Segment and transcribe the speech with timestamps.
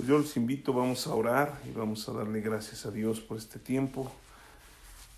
[0.00, 3.36] Pues yo los invito, vamos a orar y vamos a darle gracias a Dios por
[3.36, 4.10] este tiempo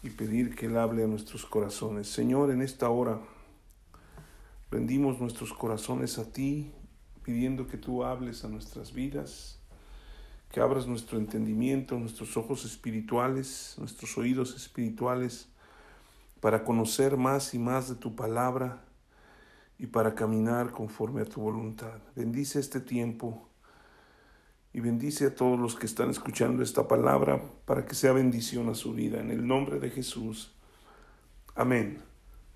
[0.03, 2.08] y pedir que Él hable a nuestros corazones.
[2.08, 3.21] Señor, en esta hora
[4.73, 6.73] rendimos nuestros corazones a ti,
[7.23, 9.61] pidiendo que tú hables a nuestras vidas,
[10.50, 15.46] que abras nuestro entendimiento, nuestros ojos espirituales, nuestros oídos espirituales,
[16.41, 18.83] para conocer más y más de tu palabra
[19.79, 22.01] y para caminar conforme a tu voluntad.
[22.17, 23.49] Bendice este tiempo
[24.75, 28.75] y bendice a todos los que están escuchando esta palabra para que sea bendición a
[28.75, 29.21] su vida.
[29.21, 30.54] En el nombre de Jesús.
[31.54, 32.00] Amén.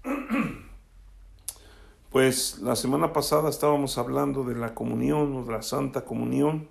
[2.08, 6.70] Pues la semana pasada estábamos hablando de la comunión o de la santa comunión.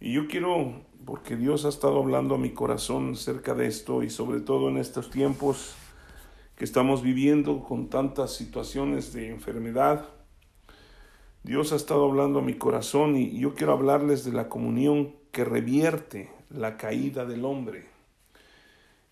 [0.00, 4.10] Y yo quiero, porque Dios ha estado hablando a mi corazón acerca de esto y
[4.10, 5.76] sobre todo en estos tiempos
[6.56, 10.10] que estamos viviendo con tantas situaciones de enfermedad,
[11.44, 15.44] Dios ha estado hablando a mi corazón y yo quiero hablarles de la comunión que
[15.44, 17.84] revierte la caída del hombre.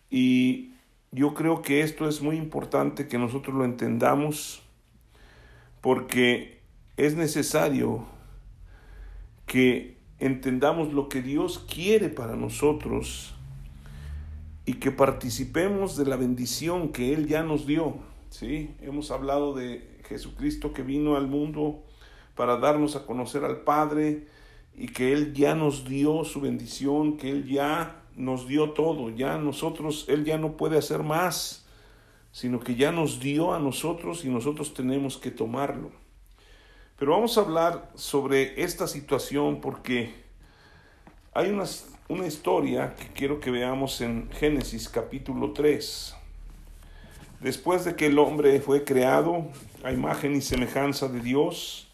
[0.09, 0.73] Y
[1.11, 4.63] yo creo que esto es muy importante que nosotros lo entendamos
[5.83, 6.61] porque
[6.97, 8.07] es necesario
[9.45, 13.35] que entendamos lo que Dios quiere para nosotros
[14.65, 17.97] y que participemos de la bendición que Él ya nos dio.
[18.31, 18.71] ¿sí?
[18.81, 21.85] Hemos hablado de Jesucristo que vino al mundo
[22.35, 24.27] para darnos a conocer al Padre
[24.75, 29.39] y que Él ya nos dio su bendición, que Él ya nos dio todo, ya
[29.39, 31.67] nosotros, Él ya no puede hacer más,
[32.31, 35.91] sino que ya nos dio a nosotros y nosotros tenemos que tomarlo.
[36.99, 40.15] Pero vamos a hablar sobre esta situación porque
[41.35, 41.65] hay una,
[42.09, 46.15] una historia que quiero que veamos en Génesis capítulo 3.
[47.41, 49.49] Después de que el hombre fue creado
[49.83, 51.92] a imagen y semejanza de Dios,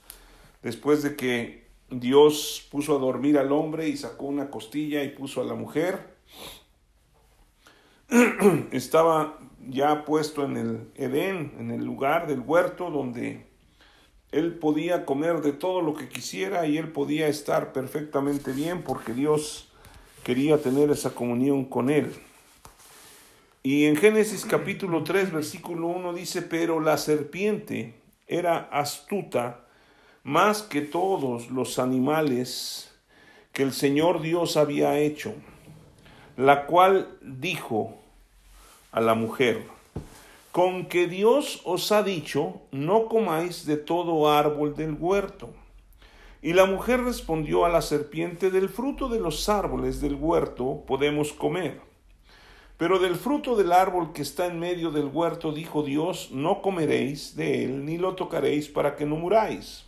[0.62, 5.40] después de que Dios puso a dormir al hombre y sacó una costilla y puso
[5.40, 6.16] a la mujer,
[8.72, 13.46] estaba ya puesto en el Edén, en el lugar del huerto donde
[14.32, 19.14] él podía comer de todo lo que quisiera y él podía estar perfectamente bien porque
[19.14, 19.68] Dios
[20.22, 22.12] quería tener esa comunión con él.
[23.62, 27.94] Y en Génesis capítulo 3, versículo 1 dice, pero la serpiente
[28.26, 29.67] era astuta
[30.22, 32.94] más que todos los animales
[33.52, 35.34] que el Señor Dios había hecho,
[36.36, 37.96] la cual dijo
[38.92, 39.66] a la mujer,
[40.52, 45.50] con que Dios os ha dicho, no comáis de todo árbol del huerto.
[46.40, 51.32] Y la mujer respondió a la serpiente, del fruto de los árboles del huerto podemos
[51.32, 51.80] comer.
[52.76, 57.34] Pero del fruto del árbol que está en medio del huerto, dijo Dios, no comeréis
[57.34, 59.87] de él, ni lo tocaréis para que no muráis.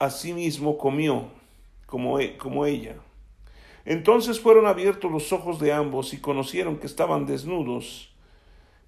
[0.00, 1.28] asimismo comió,
[1.86, 2.96] como, e, como ella.
[3.84, 8.12] Entonces fueron abiertos los ojos de ambos y conocieron que estaban desnudos.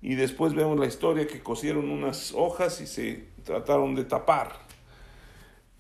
[0.01, 4.59] Y después vemos la historia que cosieron unas hojas y se trataron de tapar.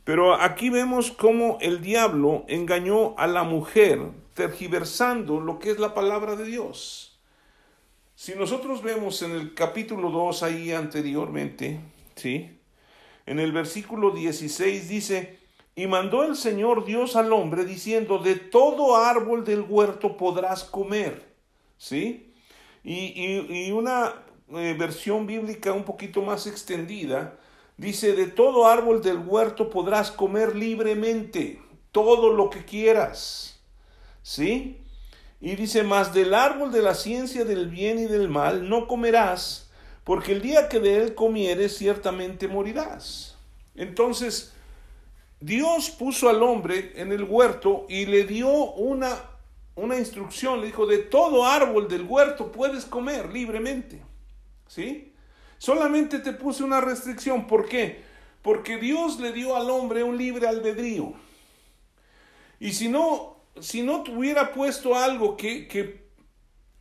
[0.04, 4.00] Pero aquí vemos cómo el diablo engañó a la mujer
[4.34, 7.21] tergiversando lo que es la palabra de Dios.
[8.15, 11.81] Si nosotros vemos en el capítulo 2 ahí anteriormente,
[12.15, 12.59] ¿sí?
[13.27, 15.38] En el versículo 16 dice,
[15.75, 21.33] y mandó el Señor Dios al hombre diciendo, de todo árbol del huerto podrás comer.
[21.78, 22.33] ¿Sí?
[22.84, 24.12] Y, una
[24.50, 27.38] eh, versión bíblica un poquito más extendida
[27.77, 31.60] dice, de todo árbol del huerto podrás comer libremente,
[31.91, 33.60] todo lo que quieras.
[34.22, 34.78] ¿Sí?
[35.41, 39.72] Y dice, más del árbol de la ciencia del bien y del mal no comerás,
[40.04, 43.37] porque el día que de él comieres ciertamente morirás.
[43.75, 44.53] Entonces,
[45.41, 49.16] Dios puso al hombre en el huerto y le dio una,
[49.75, 54.03] una instrucción, le dijo, de todo árbol del huerto puedes comer libremente.
[54.66, 55.13] ¿Sí?
[55.59, 58.03] Solamente te puse una restricción, ¿por qué?
[58.43, 61.13] Porque Dios le dio al hombre un libre albedrío.
[62.59, 66.02] Y si no, si no tuviera puesto algo que, que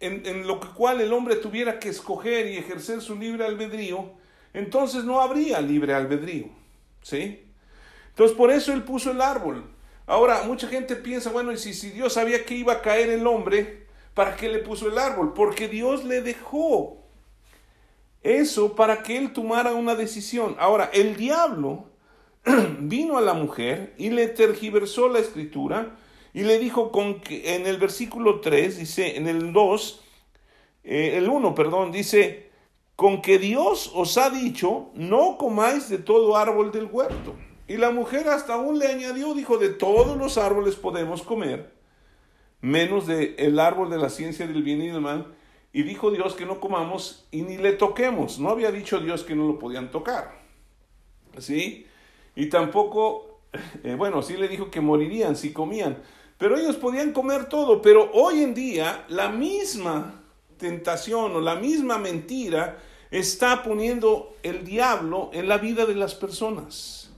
[0.01, 4.12] en, lo cual el hombre tuviera que escoger y ejercer su libre albedrío,
[4.53, 6.50] entonces no habría libre albedrío.
[7.01, 7.45] ¿Sí?
[8.09, 9.63] Entonces por eso él puso el árbol,
[10.12, 13.25] Ahora, mucha gente piensa, bueno, y si, si Dios sabía que iba a caer el
[13.25, 15.33] hombre, ¿para qué le puso el árbol?
[15.33, 16.98] Porque Dios le dejó
[18.21, 20.57] eso para que él tomara una decisión.
[20.59, 21.86] Ahora, el diablo
[22.80, 25.95] vino a la mujer y le tergiversó la escritura
[26.33, 30.01] y le dijo con que en el versículo 3, dice, en el 2,
[30.83, 32.50] eh, el 1, perdón, dice,
[32.95, 37.36] con que Dios os ha dicho, no comáis de todo árbol del huerto.
[37.68, 41.74] Y la mujer hasta aún le añadió, dijo, de todos los árboles podemos comer,
[42.60, 45.34] menos del el árbol de la ciencia del bien y del mal.
[45.74, 48.39] Y dijo Dios que no comamos y ni le toquemos.
[48.39, 50.42] No había dicho Dios que no lo podían tocar.
[51.38, 51.88] ¿Sí?
[52.36, 53.39] Y tampoco,
[53.84, 56.04] eh, bueno, sí le dijo que morirían si comían.
[56.42, 57.84] Pero ellos podían comer todo.
[57.84, 60.24] Pero hoy en día la misma
[60.58, 62.80] tentación o la misma mentira
[63.12, 67.12] está poniendo el diablo en la vida de las personas.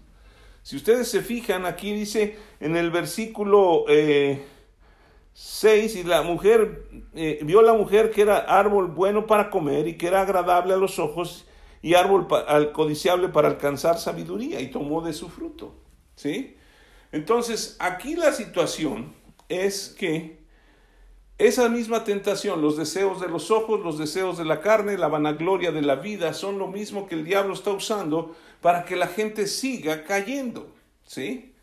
[0.62, 4.44] Si ustedes se fijan, aquí dice en el versículo eh,
[5.31, 9.98] 6, y la mujer, eh, vio la mujer que era árbol bueno para comer y
[9.98, 11.48] que era agradable a los ojos
[11.81, 12.28] y árbol
[12.74, 15.76] codiciable para alcanzar sabiduría y tomó de su fruto.
[16.18, 16.58] ¿Sí?
[17.13, 19.13] Entonces, aquí la situación
[19.48, 20.44] es que
[21.38, 25.71] esa misma tentación, los deseos de los ojos, los deseos de la carne, la vanagloria
[25.71, 29.48] de la vida, son lo mismo que el diablo está usando para que la gente
[29.48, 30.74] siga cayendo.
[31.06, 31.54] ¿Sí?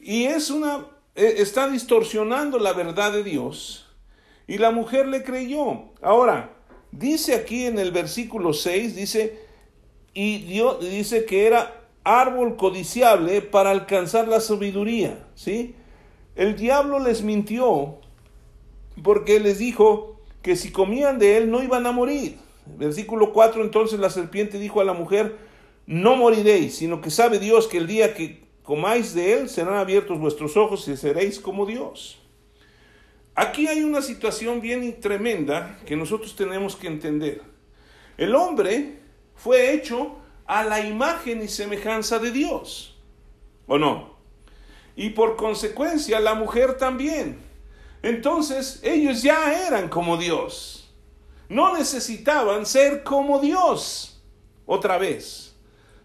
[0.00, 3.86] Y es una eh, está distorsionando la verdad de Dios
[4.46, 5.92] y la mujer le creyó.
[6.00, 6.56] Ahora,
[6.90, 9.38] dice aquí en el versículo 6, dice,
[10.14, 15.74] y Dios dice que era árbol codiciable para alcanzar la sabiduría, ¿sí?
[16.34, 17.98] El diablo les mintió
[19.02, 22.38] porque les dijo que si comían de él no iban a morir.
[22.66, 25.36] Versículo 4, entonces la serpiente dijo a la mujer,
[25.86, 30.18] no moriréis, sino que sabe Dios que el día que comáis de él, serán abiertos
[30.18, 32.18] vuestros ojos y seréis como Dios.
[33.34, 37.42] Aquí hay una situación bien tremenda que nosotros tenemos que entender.
[38.16, 38.98] El hombre
[39.34, 40.16] fue hecho
[40.46, 42.96] a la imagen y semejanza de Dios,
[43.66, 44.16] ¿o no?
[44.96, 47.38] Y por consecuencia la mujer también.
[48.02, 50.92] Entonces ellos ya eran como Dios.
[51.48, 54.22] No necesitaban ser como Dios
[54.66, 55.54] otra vez.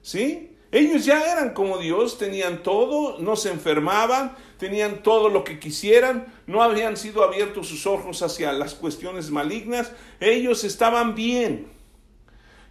[0.01, 0.57] ¿Sí?
[0.71, 6.33] Ellos ya eran como Dios, tenían todo, no se enfermaban, tenían todo lo que quisieran,
[6.45, 11.76] no habían sido abiertos sus ojos hacia las cuestiones malignas, ellos estaban bien.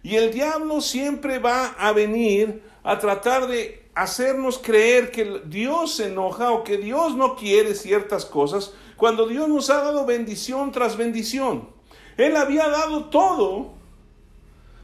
[0.07, 6.07] Y el diablo siempre va a venir a tratar de hacernos creer que Dios se
[6.07, 10.95] enoja o que Dios no quiere ciertas cosas, cuando Dios nos ha dado bendición tras
[10.95, 11.67] bendición.
[12.15, 13.73] Él había dado todo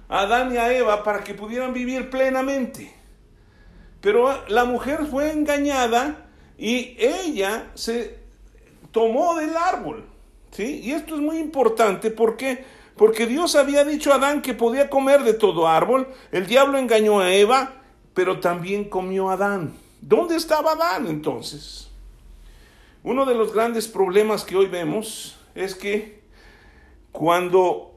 [0.10, 2.94] a Adán y a Eva para que pudieran vivir plenamente.
[4.02, 6.26] Pero la mujer fue engañada
[6.58, 8.19] y ella se
[8.92, 10.04] tomó del árbol.
[10.52, 10.81] ¿sí?
[10.84, 15.24] Y esto es muy importante porque porque Dios había dicho a Adán que podía comer
[15.24, 16.07] de todo árbol.
[16.31, 17.81] El diablo engañó a Eva,
[18.13, 19.74] pero también comió a Adán.
[20.01, 21.90] ¿Dónde estaba Adán entonces?
[23.04, 26.22] Uno de los grandes problemas que hoy vemos es que
[27.12, 27.94] cuando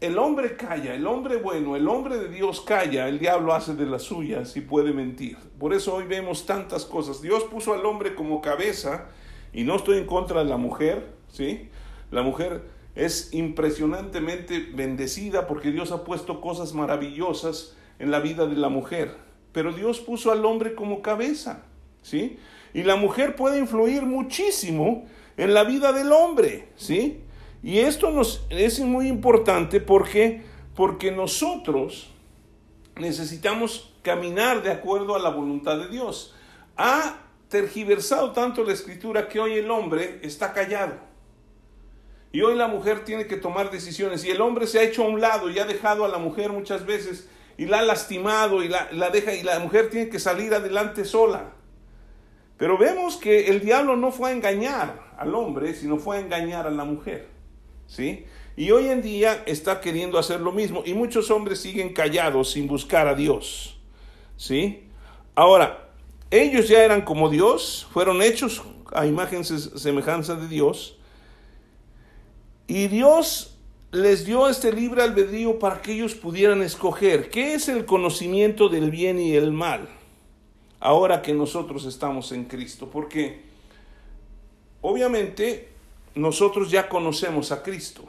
[0.00, 3.86] el hombre calla, el hombre bueno, el hombre de Dios calla, el diablo hace de
[3.86, 5.36] las suyas y puede mentir.
[5.58, 7.20] Por eso hoy vemos tantas cosas.
[7.20, 9.06] Dios puso al hombre como cabeza
[9.52, 11.68] y no estoy en contra de la mujer, ¿sí?
[12.10, 12.62] La mujer
[12.94, 19.16] es impresionantemente bendecida porque Dios ha puesto cosas maravillosas en la vida de la mujer.
[19.52, 21.64] Pero Dios puso al hombre como cabeza,
[22.02, 22.38] ¿sí?
[22.72, 25.06] Y la mujer puede influir muchísimo
[25.36, 27.20] en la vida del hombre, ¿sí?
[27.62, 30.42] Y esto nos, es muy importante porque,
[30.74, 32.10] porque nosotros
[32.96, 36.34] necesitamos caminar de acuerdo a la voluntad de Dios.
[36.76, 37.18] Ha
[37.48, 41.09] tergiversado tanto la escritura que hoy el hombre está callado.
[42.32, 44.24] Y hoy la mujer tiene que tomar decisiones.
[44.24, 46.52] Y el hombre se ha hecho a un lado y ha dejado a la mujer
[46.52, 50.18] muchas veces y la ha lastimado y la, la deja y la mujer tiene que
[50.18, 51.52] salir adelante sola.
[52.56, 56.66] Pero vemos que el diablo no fue a engañar al hombre, sino fue a engañar
[56.66, 57.28] a la mujer.
[57.90, 58.24] ¿sí?
[58.56, 62.66] Y hoy en día está queriendo hacer lo mismo y muchos hombres siguen callados sin
[62.66, 63.78] buscar a Dios,
[64.36, 64.84] ¿sí?
[65.34, 65.88] Ahora,
[66.30, 70.99] ellos ya eran como Dios, fueron hechos a imagen semejanza de Dios
[72.70, 73.56] y Dios
[73.90, 78.92] les dio este libre albedrío para que ellos pudieran escoger qué es el conocimiento del
[78.92, 79.88] bien y el mal
[80.78, 83.42] ahora que nosotros estamos en Cristo, porque
[84.82, 85.70] obviamente
[86.14, 88.04] nosotros ya conocemos a Cristo.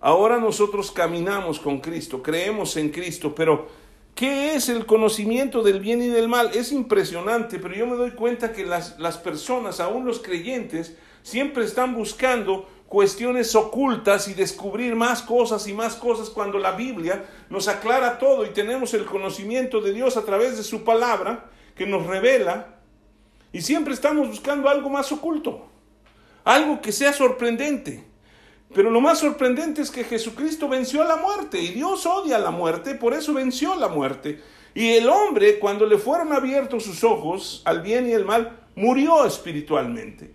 [0.00, 3.66] Ahora nosotros caminamos con Cristo, creemos en Cristo, pero
[4.14, 6.52] ¿Qué es el conocimiento del bien y del mal?
[6.54, 11.64] Es impresionante, pero yo me doy cuenta que las, las personas, aún los creyentes, siempre
[11.64, 17.66] están buscando cuestiones ocultas y descubrir más cosas y más cosas cuando la Biblia nos
[17.66, 22.06] aclara todo y tenemos el conocimiento de Dios a través de su palabra que nos
[22.06, 22.76] revela
[23.50, 25.66] y siempre estamos buscando algo más oculto,
[26.44, 28.04] algo que sea sorprendente.
[28.72, 32.52] Pero lo más sorprendente es que Jesucristo venció a la muerte y Dios odia la
[32.52, 34.40] muerte, por eso venció la muerte.
[34.72, 39.26] Y el hombre, cuando le fueron abiertos sus ojos al bien y el mal, murió
[39.26, 40.32] espiritualmente.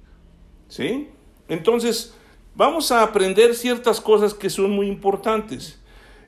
[0.68, 1.08] ¿Sí?
[1.48, 2.16] Entonces,
[2.56, 5.79] vamos a aprender ciertas cosas que son muy importantes.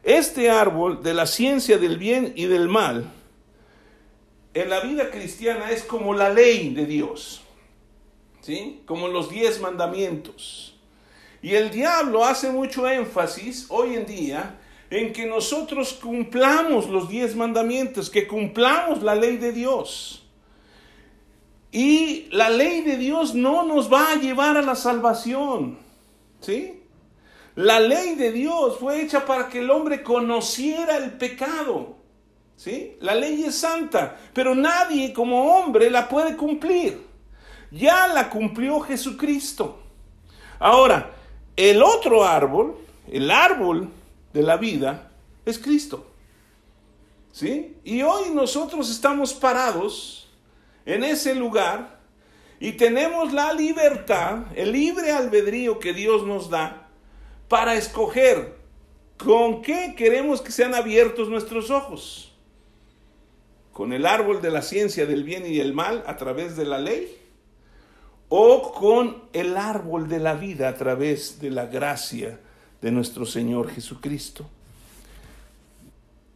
[0.04, 3.12] Este árbol de la ciencia del bien y del mal,
[4.54, 7.42] en la vida cristiana es como la ley de Dios,
[8.42, 8.82] ¿sí?
[8.86, 10.76] Como los diez mandamientos.
[11.42, 14.58] Y el diablo hace mucho énfasis hoy en día
[14.90, 20.24] en que nosotros cumplamos los diez mandamientos, que cumplamos la ley de Dios.
[21.72, 25.78] Y la ley de Dios no nos va a llevar a la salvación,
[26.42, 26.84] ¿sí?
[27.56, 31.96] La ley de Dios fue hecha para que el hombre conociera el pecado,
[32.56, 32.98] ¿sí?
[33.02, 37.06] La ley es santa, pero nadie como hombre la puede cumplir.
[37.72, 39.80] Ya la cumplió Jesucristo.
[40.60, 41.12] Ahora,
[41.56, 43.90] el otro árbol, el árbol
[44.34, 45.12] de la vida,
[45.46, 46.08] es Cristo.
[47.32, 47.78] ¿Sí?
[47.86, 50.30] Y hoy nosotros estamos parados
[50.86, 52.01] en ese lugar
[52.62, 56.90] y tenemos la libertad, el libre albedrío que Dios nos da
[57.48, 58.56] para escoger
[59.18, 62.36] con qué queremos que sean abiertos nuestros ojos.
[63.74, 66.78] Con el árbol de la ciencia del bien y del mal a través de la
[66.78, 67.18] ley
[68.30, 72.40] o con el árbol de la vida a través de la gracia
[72.80, 74.48] de nuestro Señor Jesucristo.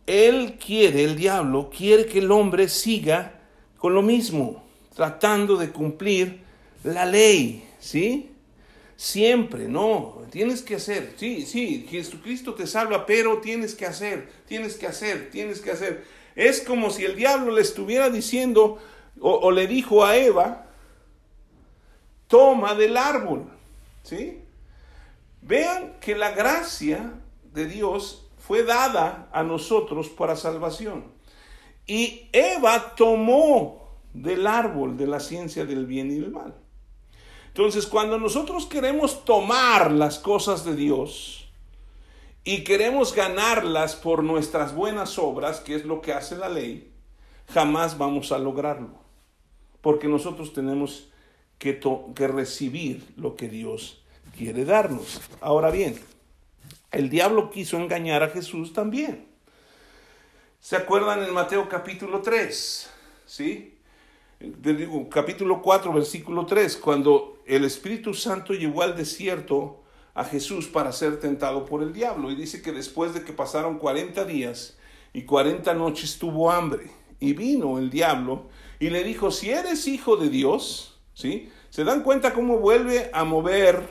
[0.08, 3.42] Él quiere, el diablo quiere que el hombre siga
[3.78, 4.65] con lo mismo,
[4.96, 6.42] tratando de cumplir
[6.84, 8.32] la ley, ¿sí?
[8.96, 14.76] Siempre, no, tienes que hacer, sí, sí, Jesucristo te salva, pero tienes que hacer, tienes
[14.76, 16.06] que hacer, tienes que hacer.
[16.34, 18.80] Es como si el diablo le estuviera diciendo
[19.20, 20.68] o, o le dijo a Eva,
[22.28, 23.50] toma del árbol.
[24.04, 24.40] ¿Sí?
[25.42, 27.14] Vean que la gracia
[27.54, 31.06] de Dios fue dada a nosotros para salvación.
[31.88, 33.85] Y Eva tomó
[34.16, 36.56] del árbol de la ciencia del bien y del mal.
[37.48, 41.50] Entonces, cuando nosotros queremos tomar las cosas de Dios
[42.44, 46.92] y queremos ganarlas por nuestras buenas obras, que es lo que hace la ley,
[47.54, 49.00] jamás vamos a lograrlo.
[49.82, 51.10] Porque nosotros tenemos
[51.58, 51.80] que,
[52.16, 54.04] que recibir lo que Dios
[54.38, 55.22] quiere darnos.
[55.42, 56.00] Ahora bien,
[56.92, 59.28] el diablo quiso engañar a Jesús también.
[60.60, 62.90] ¿Se acuerdan en Mateo capítulo 3?
[63.26, 63.75] ¿Sí?
[64.62, 69.84] Digo, capítulo 4, versículo 3, cuando el Espíritu Santo llevó al desierto
[70.14, 72.32] a Jesús para ser tentado por el diablo.
[72.32, 74.78] Y dice que después de que pasaron 40 días
[75.14, 76.92] y 40 noches tuvo hambre.
[77.20, 78.48] Y vino el diablo
[78.80, 81.50] y le dijo, si eres hijo de Dios, ¿Sí?
[81.70, 83.88] ¿Se dan cuenta cómo vuelve a mover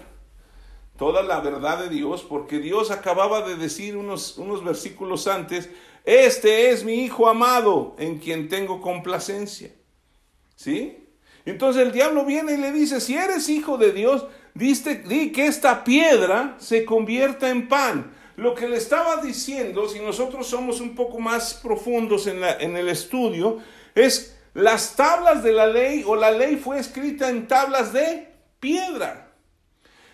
[0.98, 2.22] toda la verdad de Dios?
[2.22, 5.70] Porque Dios acababa de decir unos, unos versículos antes,
[6.04, 9.72] este es mi Hijo amado en quien tengo complacencia.
[10.56, 10.98] ¿Sí?
[11.44, 15.46] Entonces el diablo viene y le dice, si eres hijo de Dios, diste, di que
[15.46, 18.14] esta piedra se convierta en pan.
[18.36, 22.76] Lo que le estaba diciendo, si nosotros somos un poco más profundos en, la, en
[22.76, 23.58] el estudio,
[23.94, 29.28] es las tablas de la ley o la ley fue escrita en tablas de piedra.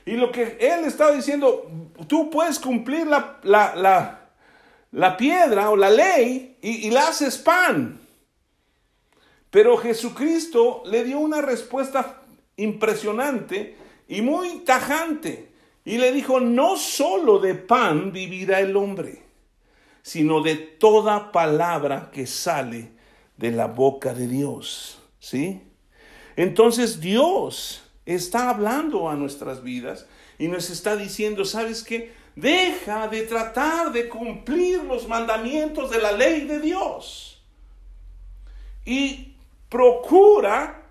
[0.04, 1.70] Y lo que él estaba diciendo,
[2.08, 3.38] tú puedes cumplir la,
[4.90, 7.99] la, piedra o la ley y, y la haces pan.
[9.50, 12.22] Pero Jesucristo le dio una respuesta
[12.56, 13.76] impresionante
[14.08, 15.50] y muy tajante.
[15.84, 19.22] Y le dijo, no solo de pan vivirá el hombre,
[20.02, 22.92] sino de toda palabra que sale
[23.36, 25.62] de la boca de Dios, ¿sí?
[26.36, 30.06] Entonces Dios está hablando a nuestras vidas
[30.38, 32.12] y nos está diciendo, ¿sabes qué?
[32.36, 37.42] Deja de tratar de cumplir los mandamientos de la ley de Dios
[38.84, 39.29] y
[39.70, 40.82] procura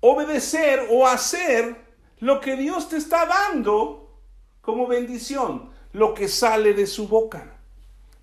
[0.00, 1.76] obedecer o hacer
[2.20, 4.18] lo que Dios te está dando
[4.60, 7.56] como bendición, lo que sale de su boca.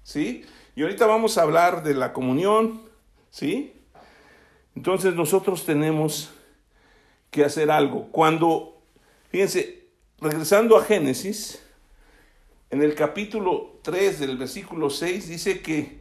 [0.04, 0.46] ¿Sí?
[0.76, 2.90] Y ahorita vamos a hablar de la comunión,
[3.30, 3.74] ¿Sí?
[4.76, 6.32] Entonces nosotros tenemos
[7.32, 8.08] que hacer algo.
[8.12, 8.82] Cuando,
[9.30, 9.88] fíjense,
[10.20, 11.62] regresando a Génesis,
[12.70, 16.00] en el capítulo 3 del versículo 6 dice que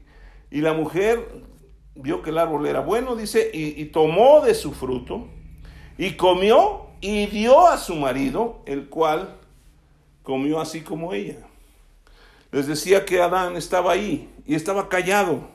[0.50, 1.26] Y la mujer
[2.00, 5.26] vio que el árbol era bueno, dice, y, tomó de su fruto,
[5.98, 9.36] y comió, y dio a su marido, el cual
[10.22, 11.38] comió así como ella.
[12.52, 15.48] Les decía que Adán estaba ahí y estaba callado.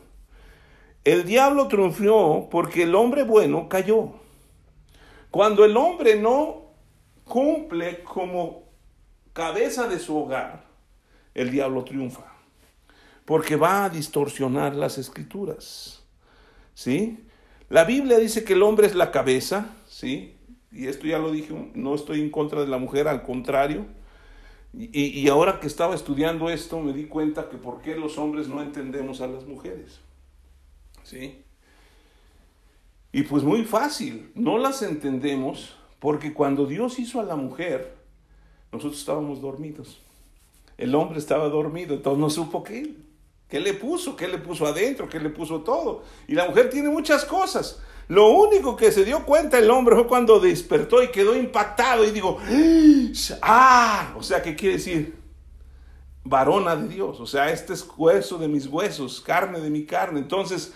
[1.06, 4.12] El diablo triunfó porque el hombre bueno cayó.
[5.32, 6.64] Cuando el hombre no
[7.24, 8.64] cumple como
[9.32, 10.66] cabeza de su hogar,
[11.34, 12.26] el diablo triunfa.
[13.26, 16.03] Porque va a distorsionar las escrituras.
[16.74, 17.20] ¿Sí?
[17.70, 20.36] La Biblia dice que el hombre es la cabeza, ¿sí?
[20.72, 23.86] Y esto ya lo dije, no estoy en contra de la mujer, al contrario.
[24.74, 28.48] Y, y, ahora que estaba estudiando esto, me di cuenta que por qué los hombres
[28.48, 30.00] no entendemos a las mujeres.
[31.04, 31.44] ¿Sí?
[33.12, 37.96] Y pues muy fácil, no las entendemos porque cuando Dios hizo a la mujer,
[38.72, 40.02] nosotros estábamos dormidos.
[40.78, 42.96] El hombre estaba dormido, entonces no supo qué.
[43.50, 44.16] ¿Qué le puso?
[44.16, 45.08] ¿Qué le puso adentro?
[45.08, 46.04] ¿Qué le puso todo?
[46.28, 47.80] Y la mujer tiene muchas cosas.
[48.08, 52.12] Lo único que se dio cuenta el hombre fue cuando despertó y quedó impactado y
[52.12, 52.38] digo,
[53.42, 55.16] ah, o sea, ¿qué quiere decir?
[56.26, 60.20] Varona de Dios, o sea, este es hueso de mis huesos, carne de mi carne.
[60.20, 60.74] Entonces,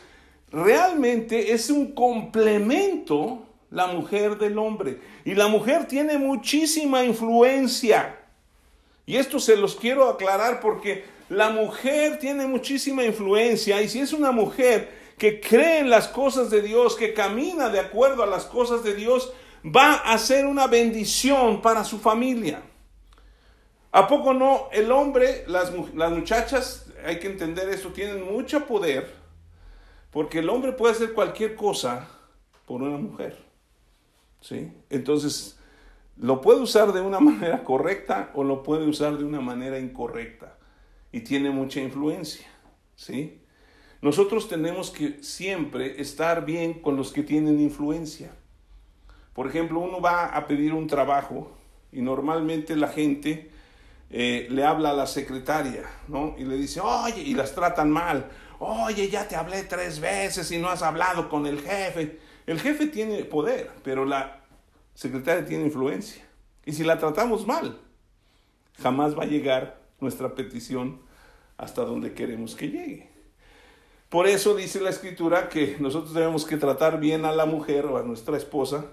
[0.52, 5.02] realmente es un complemento la mujer del hombre.
[5.26, 8.20] Y la mujer tiene muchísima influencia.
[9.06, 13.82] Y esto se los quiero aclarar porque la mujer tiene muchísima influencia.
[13.82, 17.80] Y si es una mujer que cree en las cosas de Dios, que camina de
[17.80, 19.34] acuerdo a las cosas de Dios,
[19.66, 22.62] va a ser una bendición para su familia.
[23.92, 24.70] ¿A poco no?
[24.72, 29.14] El hombre, las, las muchachas, hay que entender eso, tienen mucho poder,
[30.12, 32.08] porque el hombre puede hacer cualquier cosa
[32.66, 33.38] por una mujer.
[34.42, 34.72] ¿Sí?
[34.90, 35.58] Entonces,
[36.18, 40.57] lo puede usar de una manera correcta o lo puede usar de una manera incorrecta.
[41.12, 42.48] Y tiene mucha influencia.
[42.96, 43.42] ¿Sí?
[44.02, 48.32] Nosotros tenemos que siempre estar bien con los que tienen influencia.
[49.34, 51.58] Por ejemplo, uno va a pedir un trabajo
[51.92, 53.52] y normalmente la gente
[54.10, 56.36] eh, le habla a la secretaria, ¿no?
[56.38, 58.30] Y le dice, oye, y las tratan mal.
[58.60, 62.20] Oye, ya te hablé tres veces y no has hablado con el jefe.
[62.46, 64.41] El jefe tiene poder, pero la
[64.93, 66.24] secretaria tiene influencia.
[66.65, 67.80] Y si la tratamos mal,
[68.82, 71.00] jamás va a llegar nuestra petición
[71.58, 73.10] hasta donde queremos que llegue.
[74.10, 77.98] Por eso dice la escritura que nosotros debemos que tratar bien a la mujer o
[77.98, 78.86] a nuestra esposa,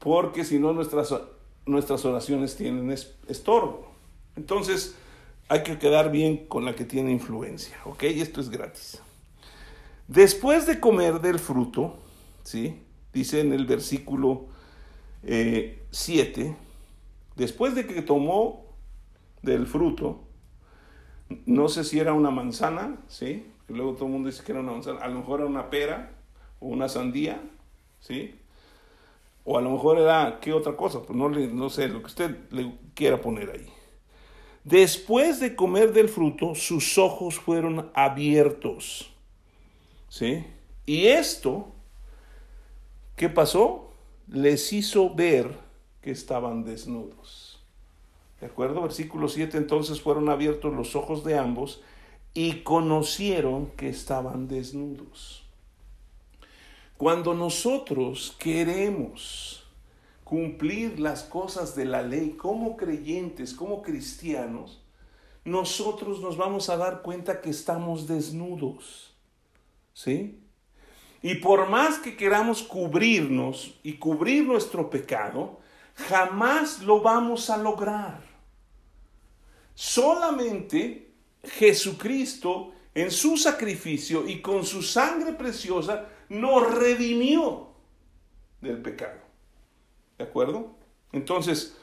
[0.00, 1.14] porque si no nuestras,
[1.64, 3.88] nuestras oraciones tienen estorbo.
[4.34, 4.96] Entonces
[5.48, 8.02] hay que quedar bien con la que tiene influencia, ¿ok?
[8.04, 9.00] Esto es gratis.
[10.08, 11.96] Después de comer del fruto,
[12.42, 12.80] ¿sí?
[13.12, 14.46] Dice en el versículo
[15.22, 16.56] 7, eh,
[17.36, 18.65] después de que tomó
[19.46, 20.20] del fruto,
[21.46, 23.46] no sé si era una manzana, ¿sí?
[23.68, 25.00] Luego todo el mundo dice que era una manzana.
[25.00, 26.12] A lo mejor era una pera
[26.60, 27.40] o una sandía,
[28.00, 28.34] ¿sí?
[29.44, 31.02] O a lo mejor era, ¿qué otra cosa?
[31.02, 33.66] Pues no, no sé, lo que usted le quiera poner ahí.
[34.64, 39.12] Después de comer del fruto, sus ojos fueron abiertos.
[40.08, 40.44] ¿Sí?
[40.84, 41.72] Y esto,
[43.14, 43.92] ¿qué pasó?
[44.28, 45.56] Les hizo ver
[46.00, 47.45] que estaban desnudos.
[48.46, 48.82] ¿De acuerdo?
[48.82, 51.82] Versículo 7, entonces fueron abiertos los ojos de ambos
[52.32, 55.44] y conocieron que estaban desnudos.
[56.96, 59.66] Cuando nosotros queremos
[60.22, 64.80] cumplir las cosas de la ley como creyentes, como cristianos,
[65.44, 69.12] nosotros nos vamos a dar cuenta que estamos desnudos.
[69.92, 70.40] ¿Sí?
[71.20, 75.58] Y por más que queramos cubrirnos y cubrir nuestro pecado,
[75.96, 78.25] jamás lo vamos a lograr.
[79.76, 81.12] Solamente
[81.44, 87.68] Jesucristo en su sacrificio y con su sangre preciosa nos redimió
[88.62, 89.20] del pecado.
[90.16, 90.74] ¿De acuerdo?
[91.12, 91.76] Entonces,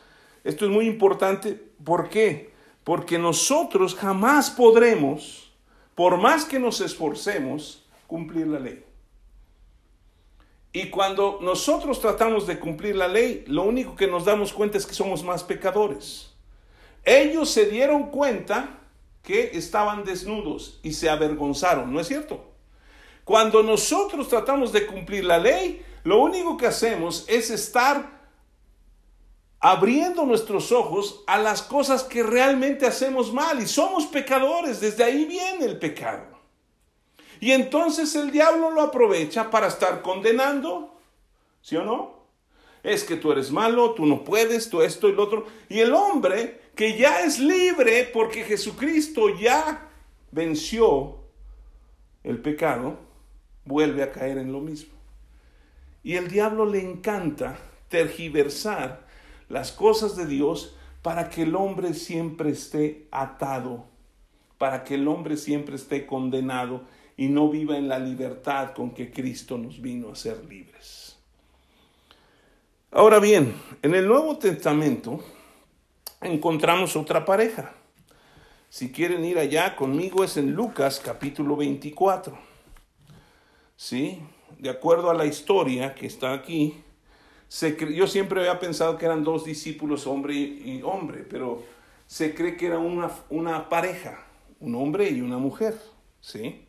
[0.43, 1.53] esto es muy importante.
[1.53, 2.51] ¿Por qué?
[2.83, 5.53] Porque nosotros jamás podremos,
[5.93, 8.83] por más que nos esforcemos, cumplir la ley.
[10.71, 14.87] Y cuando nosotros tratamos de cumplir la ley, lo único que nos damos cuenta es
[14.87, 16.32] que somos más pecadores.
[17.03, 18.79] Ellos se dieron cuenta
[19.21, 22.43] que estaban desnudos y se avergonzaron, ¿no es cierto?
[23.23, 28.21] Cuando nosotros tratamos de cumplir la ley, lo único que hacemos es estar
[29.59, 35.23] abriendo nuestros ojos a las cosas que realmente hacemos mal y somos pecadores, desde ahí
[35.23, 36.25] viene el pecado.
[37.39, 40.99] Y entonces el diablo lo aprovecha para estar condenando,
[41.61, 42.12] ¿sí o no?
[42.83, 45.45] Es que tú eres malo, tú no puedes, tú esto y lo otro.
[45.69, 49.89] Y el hombre que ya es libre porque Jesucristo ya
[50.31, 51.19] venció
[52.23, 52.99] el pecado,
[53.65, 54.93] vuelve a caer en lo mismo.
[56.03, 59.05] Y el diablo le encanta tergiversar
[59.47, 63.85] las cosas de Dios para que el hombre siempre esté atado,
[64.57, 66.83] para que el hombre siempre esté condenado
[67.15, 71.12] y no viva en la libertad con que Cristo nos vino a ser libres.
[72.95, 75.19] Ahora bien, en el Nuevo Testamento
[76.21, 77.73] encontramos otra pareja.
[78.69, 82.37] Si quieren ir allá conmigo es en Lucas capítulo 24.
[83.75, 84.21] ¿Sí?
[84.59, 86.83] De acuerdo a la historia que está aquí,
[87.95, 91.63] yo siempre había pensado que eran dos discípulos, hombre y hombre, pero
[92.05, 94.23] se cree que era una, una pareja,
[94.59, 95.81] un hombre y una mujer.
[96.21, 96.63] ¿Sí?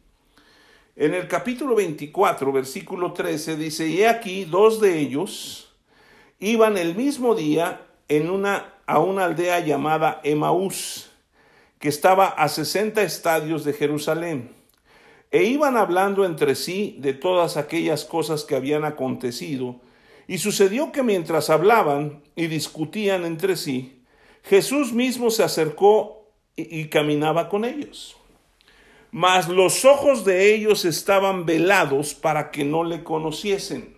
[0.96, 5.70] En el capítulo 24, versículo 13, dice, y aquí dos de ellos
[6.38, 11.10] iban el mismo día en una, a una aldea llamada Emaús,
[11.78, 14.52] que estaba a 60 estadios de Jerusalén,
[15.30, 19.80] e iban hablando entre sí de todas aquellas cosas que habían acontecido,
[20.26, 24.02] y sucedió que mientras hablaban y discutían entre sí,
[24.42, 28.16] Jesús mismo se acercó y caminaba con ellos.
[29.10, 33.93] Mas los ojos de ellos estaban velados para que no le conociesen.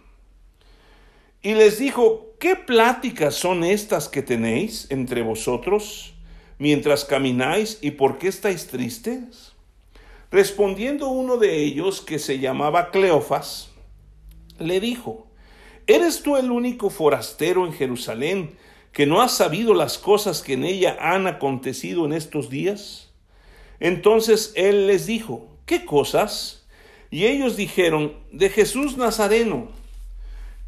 [1.46, 6.12] Y les dijo, ¿qué pláticas son estas que tenéis entre vosotros
[6.58, 9.52] mientras camináis y por qué estáis tristes?
[10.32, 13.70] Respondiendo uno de ellos, que se llamaba Cleofas,
[14.58, 15.28] le dijo,
[15.86, 18.56] ¿eres tú el único forastero en Jerusalén
[18.90, 23.12] que no has sabido las cosas que en ella han acontecido en estos días?
[23.78, 26.66] Entonces él les dijo, ¿qué cosas?
[27.08, 29.75] Y ellos dijeron, de Jesús Nazareno,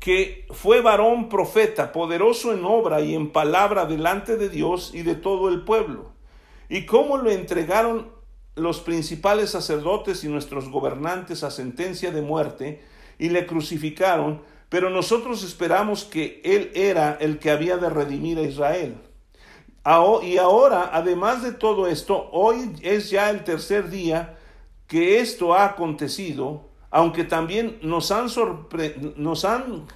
[0.09, 5.15] que fue varón profeta, poderoso en obra y en palabra delante de Dios y de
[5.15, 6.13] todo el pueblo,
[6.71, 8.11] y cómo lo entregaron
[8.55, 12.83] los principales sacerdotes y nuestros gobernantes a sentencia de muerte,
[13.19, 14.41] y le crucificaron,
[14.71, 18.95] pero nosotros esperamos que él era el que había de redimir a Israel.
[20.23, 24.39] Y ahora, además de todo esto, hoy es ya el tercer día
[24.87, 28.29] que esto ha acontecido, aunque también nos han,
[29.17, 29.87] nos han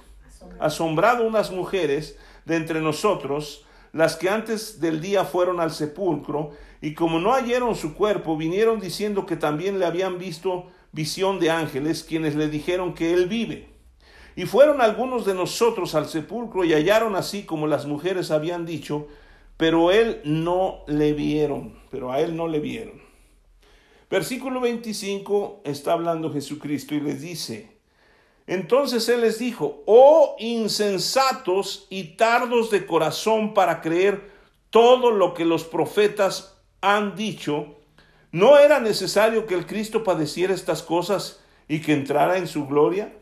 [0.59, 6.93] asombrado unas mujeres de entre nosotros, las que antes del día fueron al sepulcro, y
[6.93, 12.03] como no hallaron su cuerpo, vinieron diciendo que también le habían visto visión de ángeles,
[12.03, 13.69] quienes le dijeron que él vive.
[14.35, 19.07] Y fueron algunos de nosotros al sepulcro y hallaron así como las mujeres habían dicho,
[19.57, 23.01] pero él no le vieron, pero a él no le vieron.
[24.09, 27.72] Versículo 25 está hablando Jesucristo y les dice,
[28.47, 34.31] entonces él les dijo, oh insensatos y tardos de corazón para creer
[34.69, 37.77] todo lo que los profetas han dicho,
[38.31, 43.13] ¿no era necesario que el Cristo padeciera estas cosas y que entrara en su gloria?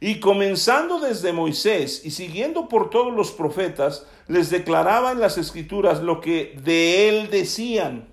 [0.00, 6.02] Y comenzando desde Moisés y siguiendo por todos los profetas, les declaraba en las escrituras
[6.02, 8.08] lo que de él decían.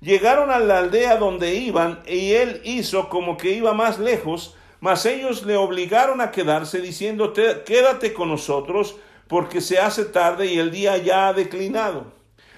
[0.00, 5.06] Llegaron a la aldea donde iban y él hizo como que iba más lejos, mas
[5.06, 8.96] ellos le obligaron a quedarse diciendo, quédate con nosotros
[9.28, 12.12] porque se hace tarde y el día ya ha declinado.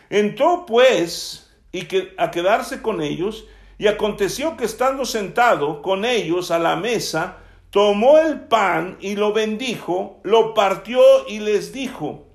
[0.09, 6.59] Entró pues y a quedarse con ellos y aconteció que estando sentado con ellos a
[6.59, 7.39] la mesa,
[7.71, 12.29] tomó el pan y lo bendijo, lo partió y les dijo,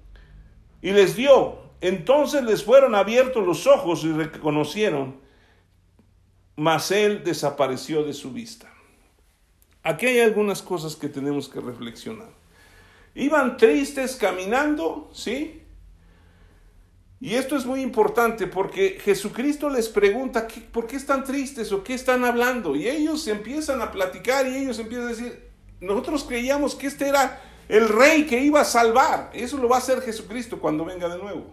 [0.81, 1.59] y les dio.
[1.79, 5.21] Entonces les fueron abiertos los ojos y reconocieron,
[6.55, 8.67] mas él desapareció de su vista.
[9.87, 12.27] Aquí hay algunas cosas que tenemos que reflexionar.
[13.15, 15.63] Iban tristes caminando, ¿sí?
[17.21, 21.93] Y esto es muy importante porque Jesucristo les pregunta, ¿por qué están tristes o qué
[21.93, 22.75] están hablando?
[22.75, 27.41] Y ellos empiezan a platicar y ellos empiezan a decir, nosotros creíamos que este era
[27.69, 29.29] el rey que iba a salvar.
[29.33, 31.45] Eso lo va a hacer Jesucristo cuando venga de nuevo.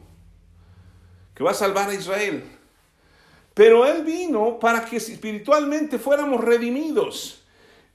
[1.37, 2.43] Que va a salvar a Israel.
[3.55, 7.44] Pero Él vino para que espiritualmente fuéramos redimidos.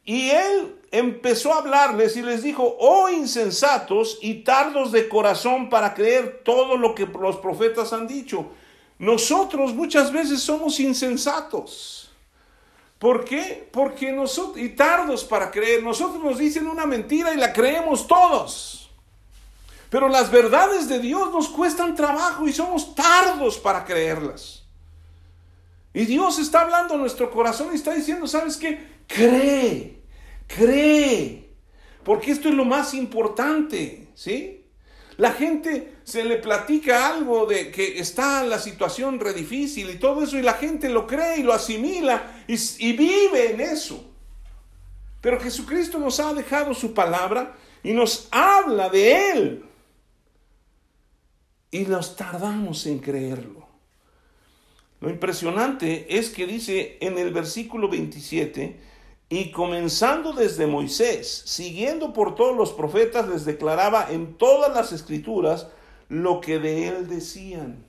[0.10, 5.94] Y Él empezó a hablarles y les dijo, oh insensatos y tardos de corazón para
[5.94, 8.48] creer todo lo que los profetas han dicho.
[8.98, 12.10] Nosotros muchas veces somos insensatos.
[12.98, 13.70] ¿Por qué?
[13.72, 18.90] Porque nosotros, y tardos para creer, nosotros nos dicen una mentira y la creemos todos.
[19.92, 24.64] Pero las verdades de Dios nos cuestan trabajo y somos tardos para creerlas.
[25.94, 28.98] Y Dios está hablando a nuestro corazón y está diciendo, ¿sabes qué?
[29.06, 29.99] Cree
[30.50, 31.52] cree,
[32.04, 34.66] porque esto es lo más importante, ¿sí?
[35.18, 40.24] La gente se le platica algo de que está la situación re difícil y todo
[40.24, 44.10] eso y la gente lo cree y lo asimila y, y vive en eso.
[45.22, 49.66] Pero Jesucristo nos ha dejado su palabra y nos habla de Él.
[51.72, 53.68] Y nos tardamos en creerlo.
[55.02, 58.80] Lo impresionante es que dice en el versículo 27,
[59.30, 65.68] y comenzando desde Moisés, siguiendo por todos los profetas, les declaraba en todas las escrituras
[66.10, 67.86] lo que de él decían.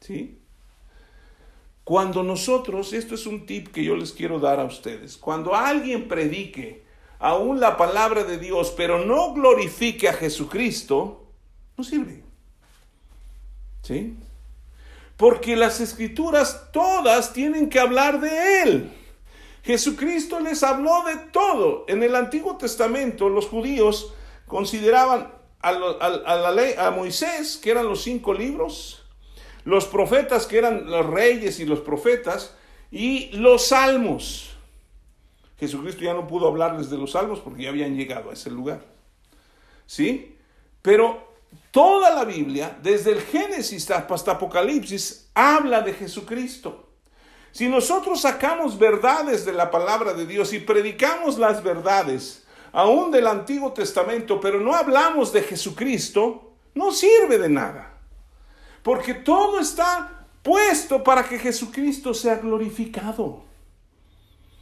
[0.00, 0.38] ¿Sí?
[1.84, 6.06] Cuando nosotros, esto es un tip que yo les quiero dar a ustedes, cuando alguien
[6.06, 6.84] predique
[7.18, 11.24] aún la palabra de Dios, pero no glorifique a Jesucristo,
[11.78, 12.22] no sirve.
[13.82, 14.16] ¿Sí?
[15.16, 18.92] Porque las escrituras todas tienen que hablar de Él.
[19.66, 21.84] Jesucristo les habló de todo.
[21.88, 24.14] En el Antiguo Testamento los judíos
[24.46, 29.02] consideraban a, la ley, a Moisés, que eran los cinco libros,
[29.64, 32.54] los profetas, que eran los reyes y los profetas,
[32.92, 34.50] y los salmos.
[35.58, 38.84] Jesucristo ya no pudo hablarles de los salmos porque ya habían llegado a ese lugar.
[39.84, 40.36] ¿Sí?
[40.80, 41.34] Pero
[41.72, 46.85] toda la Biblia, desde el Génesis hasta Apocalipsis, habla de Jesucristo.
[47.56, 53.26] Si nosotros sacamos verdades de la palabra de Dios y predicamos las verdades, aún del
[53.26, 57.94] Antiguo Testamento, pero no hablamos de Jesucristo, no sirve de nada.
[58.82, 63.44] Porque todo está puesto para que Jesucristo sea glorificado.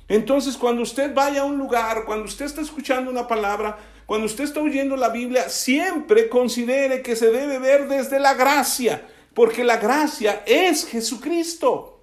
[0.06, 3.76] Entonces, cuando usted vaya a un lugar, cuando usted está escuchando una palabra,
[4.06, 9.04] cuando usted está oyendo la Biblia, siempre considere que se debe ver desde la gracia,
[9.34, 11.93] porque la gracia es Jesucristo.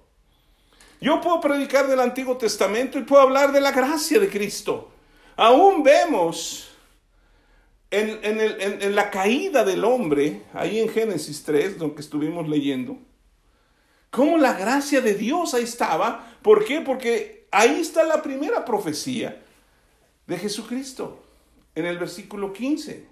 [1.02, 4.92] Yo puedo predicar del Antiguo Testamento y puedo hablar de la gracia de Cristo.
[5.34, 6.70] Aún vemos
[7.90, 12.98] en, la caída del hombre, ahí en Génesis 3, lo que estuvimos leyendo,
[14.10, 16.36] cómo la gracia de Dios ahí estaba.
[16.40, 16.80] ¿Por qué?
[16.80, 19.42] Porque ahí está la primera profecía
[20.28, 21.20] de Jesucristo,
[21.74, 23.08] en el versículo 15,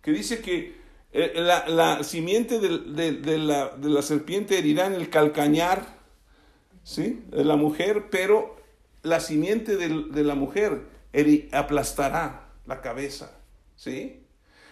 [0.00, 0.76] que dice que
[1.12, 5.99] eh, la, simiente de, la, de la serpiente herirá en el calcañar
[6.90, 7.22] ¿sí?
[7.30, 8.56] De la mujer, pero
[9.02, 10.82] la simiente de, la mujer
[11.52, 13.38] aplastará la cabeza,
[13.76, 14.24] ¿sí?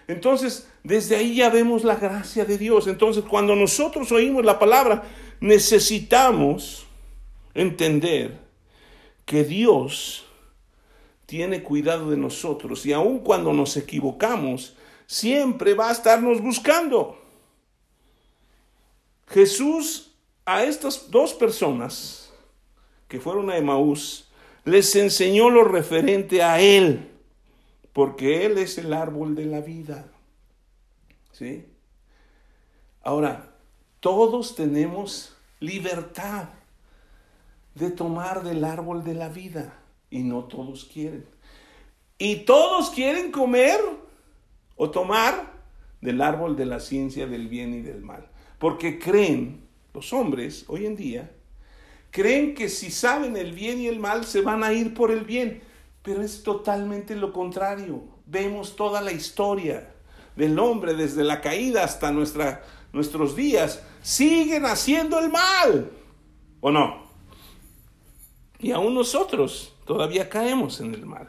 [0.08, 2.88] Entonces, desde ahí ya vemos la gracia de Dios.
[2.88, 5.04] Entonces, cuando nosotros oímos la palabra,
[5.40, 6.86] necesitamos
[7.54, 8.38] entender
[9.24, 10.26] que Dios
[11.26, 14.74] tiene cuidado de nosotros y aun cuando nos equivocamos,
[15.06, 17.16] siempre va a estarnos buscando.
[19.28, 20.07] Jesús
[20.48, 22.32] a estas dos personas
[23.06, 24.30] que fueron a Emaús,
[24.64, 27.10] les enseñó lo referente a Él,
[27.92, 30.10] porque Él es el árbol de la vida.
[31.32, 31.66] ¿Sí?
[33.02, 33.50] Ahora,
[34.00, 36.48] todos tenemos libertad
[37.74, 41.26] de tomar del árbol de la vida y no todos quieren.
[42.16, 43.80] Y todos quieren comer
[44.76, 45.52] o tomar
[46.00, 50.86] del árbol de la ciencia del bien y del mal, porque creen los hombres hoy
[50.86, 51.30] en día,
[52.10, 55.24] creen que si saben el bien y el mal se van a ir por el
[55.24, 55.62] bien,
[56.02, 58.02] pero es totalmente lo contrario.
[58.26, 59.94] Vemos toda la historia
[60.36, 65.90] del hombre desde la caída hasta nuestros días, siguen haciendo el mal,
[66.60, 67.08] ¿o no?
[68.60, 71.28] Y aún nosotros todavía caemos en el mal.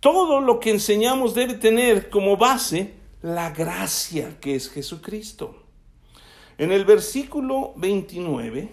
[0.00, 5.59] Todo lo que enseñamos debe tener como base la gracia que es Jesucristo.
[6.60, 8.68] En el versículo 29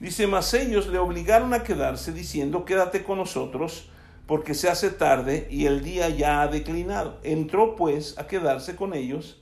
[0.00, 3.90] dice, mas ellos le obligaron a quedarse diciendo, quédate con nosotros
[4.26, 7.20] porque se hace tarde y el día ya ha declinado.
[7.22, 9.40] Entró pues a quedarse con ellos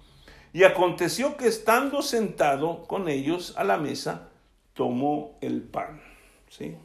[0.53, 4.29] y aconteció que estando sentado con ellos a la mesa,
[4.75, 6.03] tomó el pan.
[6.51, 6.77] ¿sí?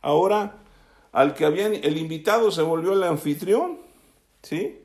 [0.00, 0.60] Ahora,
[1.12, 3.80] al que habían, el invitado se volvió el anfitrión,
[4.40, 4.80] ¿sí?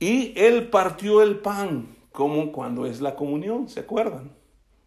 [0.00, 4.30] Y él partió el pan como cuando es la comunión, ¿se acuerdan?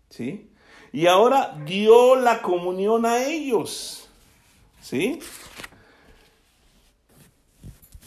[0.09, 0.49] ¿Sí?
[0.93, 4.07] Y ahora dio la comunión a ellos.
[4.81, 5.19] ¿Sí?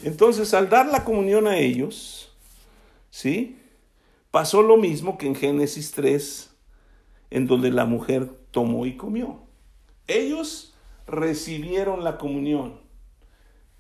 [0.03, 2.33] Entonces, al dar la comunión a ellos,
[3.11, 3.59] ¿sí?
[4.31, 6.51] Pasó lo mismo que en Génesis 3,
[7.31, 9.41] en donde la mujer tomó y comió.
[10.07, 10.75] Ellos
[11.07, 12.81] recibieron la comunión.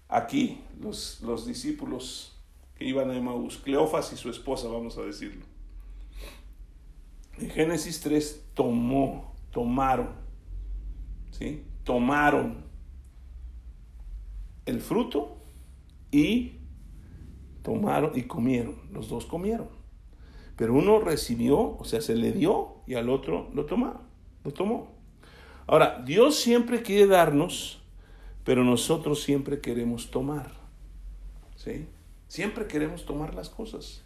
[0.08, 2.37] Aquí, los, los discípulos
[2.78, 5.44] que iban a Emaús, Cleofas y su esposa, vamos a decirlo.
[7.38, 10.10] En Génesis 3 tomó, tomaron,
[11.32, 11.64] ¿sí?
[11.82, 12.64] Tomaron
[14.64, 15.38] el fruto
[16.10, 16.52] y
[17.62, 19.68] tomaron y comieron, los dos comieron.
[20.56, 24.02] Pero uno recibió, o sea, se le dio y al otro lo tomó,
[24.44, 24.92] lo tomó.
[25.66, 27.82] Ahora, Dios siempre quiere darnos,
[28.44, 30.52] pero nosotros siempre queremos tomar.
[31.56, 31.86] ¿Sí?
[32.28, 34.02] Siempre queremos tomar las cosas.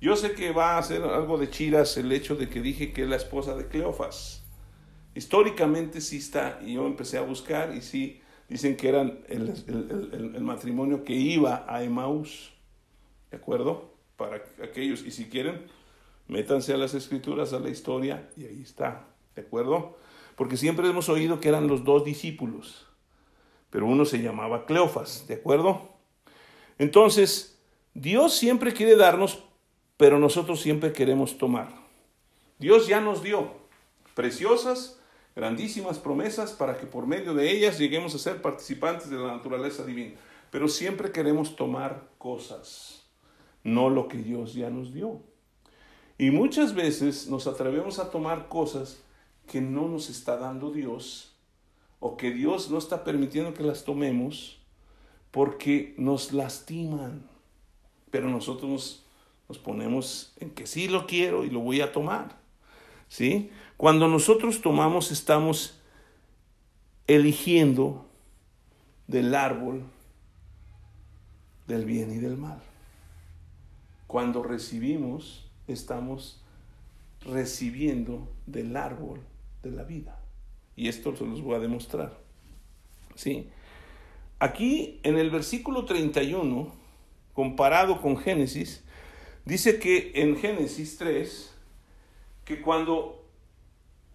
[0.00, 3.02] Yo sé que va a ser algo de chiras el hecho de que dije que
[3.02, 4.44] es la esposa de Cleofas.
[5.14, 11.04] Históricamente sí está, y yo empecé a buscar y sí dicen que eran el, matrimonio
[11.04, 12.52] que iba a Emaús.
[13.30, 13.94] ¿De acuerdo?
[14.16, 15.66] Para aquellos, y si quieren,
[16.28, 19.06] métanse a las escrituras, a la historia, y ahí está.
[19.34, 19.96] ¿De acuerdo?
[20.36, 22.86] Porque siempre hemos oído que eran los dos discípulos,
[23.70, 25.26] pero uno se llamaba Cleofas.
[25.26, 25.93] ¿De acuerdo?
[26.78, 27.58] Entonces,
[27.94, 29.44] Dios siempre quiere darnos,
[29.96, 31.68] pero nosotros siempre queremos tomar.
[32.58, 33.52] Dios ya nos dio
[34.14, 34.98] preciosas,
[35.36, 39.84] grandísimas promesas para que por medio de ellas lleguemos a ser participantes de la naturaleza
[39.84, 40.14] divina.
[40.50, 43.04] Pero siempre queremos tomar cosas,
[43.62, 45.20] no lo que Dios ya nos dio.
[46.16, 49.02] Y muchas veces nos atrevemos a tomar cosas
[49.48, 51.36] que no nos está dando Dios
[52.00, 54.63] o que Dios no está permitiendo que las tomemos
[55.34, 57.28] porque nos lastiman.
[58.12, 59.04] Pero nosotros
[59.48, 62.36] nos, ponemos en que sí lo quiero y lo voy a tomar.
[63.08, 63.50] ¿Sí?
[63.76, 65.80] Cuando nosotros tomamos estamos
[67.08, 68.06] eligiendo
[69.08, 69.82] del árbol
[71.66, 72.62] del bien y del mal.
[74.06, 76.44] Cuando recibimos estamos
[77.22, 79.18] recibiendo del árbol
[79.64, 80.16] de la vida.
[80.76, 82.16] Y esto se los voy a demostrar.
[83.16, 83.48] ¿Sí?
[84.38, 86.72] Aquí en el versículo 31,
[87.32, 88.84] comparado con Génesis,
[89.44, 91.54] dice que en Génesis 3,
[92.44, 93.24] que cuando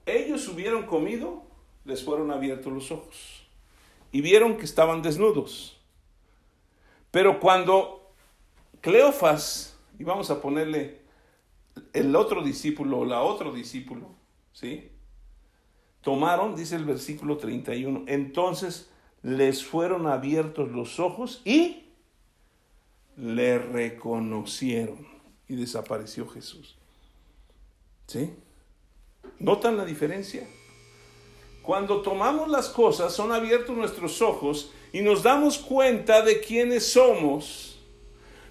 [0.06, 1.44] ellos hubieron comido,
[1.86, 3.48] les fueron abiertos los ojos
[4.12, 5.80] y vieron que estaban desnudos.
[7.12, 8.12] Pero cuando
[8.82, 11.02] Cleofas, y vamos a ponerle
[11.94, 14.08] el otro discípulo o la otro discípulo,
[14.54, 14.92] ¿sí?
[16.02, 18.90] Tomaron, dice el versículo 31, entonces
[19.22, 21.84] les fueron abiertos los ojos y
[23.18, 25.08] le reconocieron
[25.48, 26.78] y desapareció Jesús.
[28.08, 28.34] ¿Sí?
[29.40, 30.48] ¿Notan la diferencia?
[31.62, 37.80] Cuando tomamos las cosas, son abiertos nuestros ojos y nos damos cuenta de quiénes somos.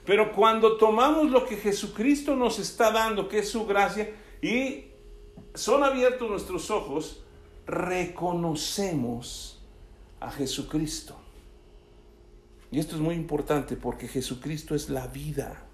[0.04, 4.84] Pero cuando tomamos lo que Jesucristo nos está dando, que es su gracia, y
[5.54, 7.24] son abiertos nuestros ojos,
[7.66, 9.57] reconocemos
[10.20, 11.16] a Jesucristo.
[12.70, 15.64] Y esto es muy importante porque Jesucristo es la vida.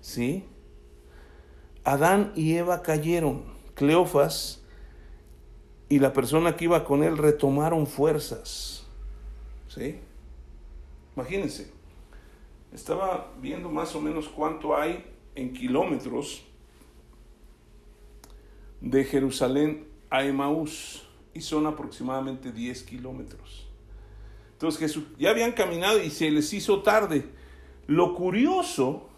[0.00, 0.44] ¿Sí?
[1.84, 3.44] Adán y Eva cayeron.
[3.74, 4.62] Cleofas
[5.88, 8.86] y la persona que iba con él retomaron fuerzas.
[9.68, 9.98] ¿Sí?
[11.16, 11.72] Imagínense.
[12.72, 16.44] Estaba viendo más o menos cuánto hay en kilómetros
[18.80, 23.69] de Jerusalén a Emaús y son aproximadamente 10 kilómetros.
[24.60, 27.24] Entonces Jesús, ya habían caminado y se les hizo tarde.
[27.86, 29.08] Lo curioso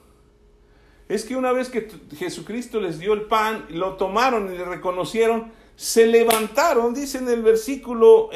[1.08, 5.50] es que una vez que Jesucristo les dio el pan, lo tomaron y le reconocieron,
[5.74, 8.30] se levantaron, dice en el versículo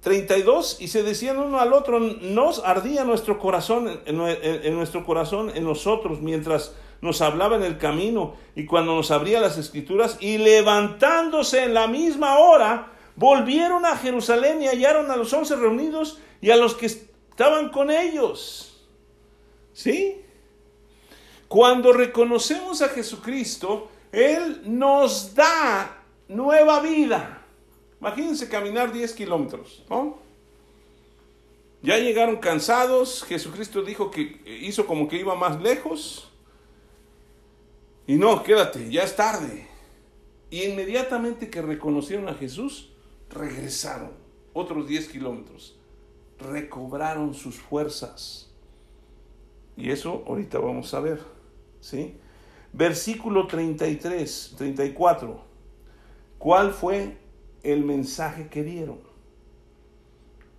[0.00, 5.50] 32, eh, y se decían uno al otro, nos ardía nuestro corazón, en nuestro corazón,
[5.56, 10.38] en nosotros, mientras nos hablaba en el camino y cuando nos abría las escrituras, y
[10.38, 16.50] levantándose en la misma hora, volvieron a Jerusalén y hallaron a los once reunidos y
[16.50, 18.86] a los que estaban con ellos.
[19.72, 20.20] ¿Sí?
[21.48, 27.44] Cuando reconocemos a Jesucristo, Él nos da nueva vida.
[28.00, 30.18] Imagínense caminar 10 kilómetros, ¿no?
[31.82, 36.28] Ya llegaron cansados, Jesucristo dijo que hizo como que iba más lejos.
[38.06, 39.66] Y no, quédate, ya es tarde.
[40.48, 42.91] Y inmediatamente que reconocieron a Jesús,
[43.32, 44.10] regresaron
[44.52, 45.78] otros 10 kilómetros,
[46.38, 48.50] recobraron sus fuerzas.
[49.76, 51.20] Y eso ahorita vamos a ver,
[51.80, 52.16] ¿sí?
[52.72, 55.40] Versículo 33, 34.
[56.38, 57.16] ¿Cuál fue
[57.62, 59.00] el mensaje que dieron?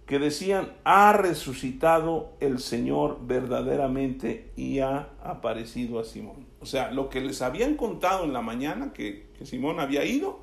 [0.06, 6.46] Que decían, ha resucitado el Señor verdaderamente y ha aparecido a Simón.
[6.60, 10.40] O sea, lo que les habían contado en la mañana, que, que Simón había ido,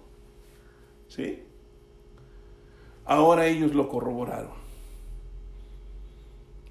[1.09, 1.43] ¿sí?
[3.11, 4.53] Ahora ellos lo corroboraron.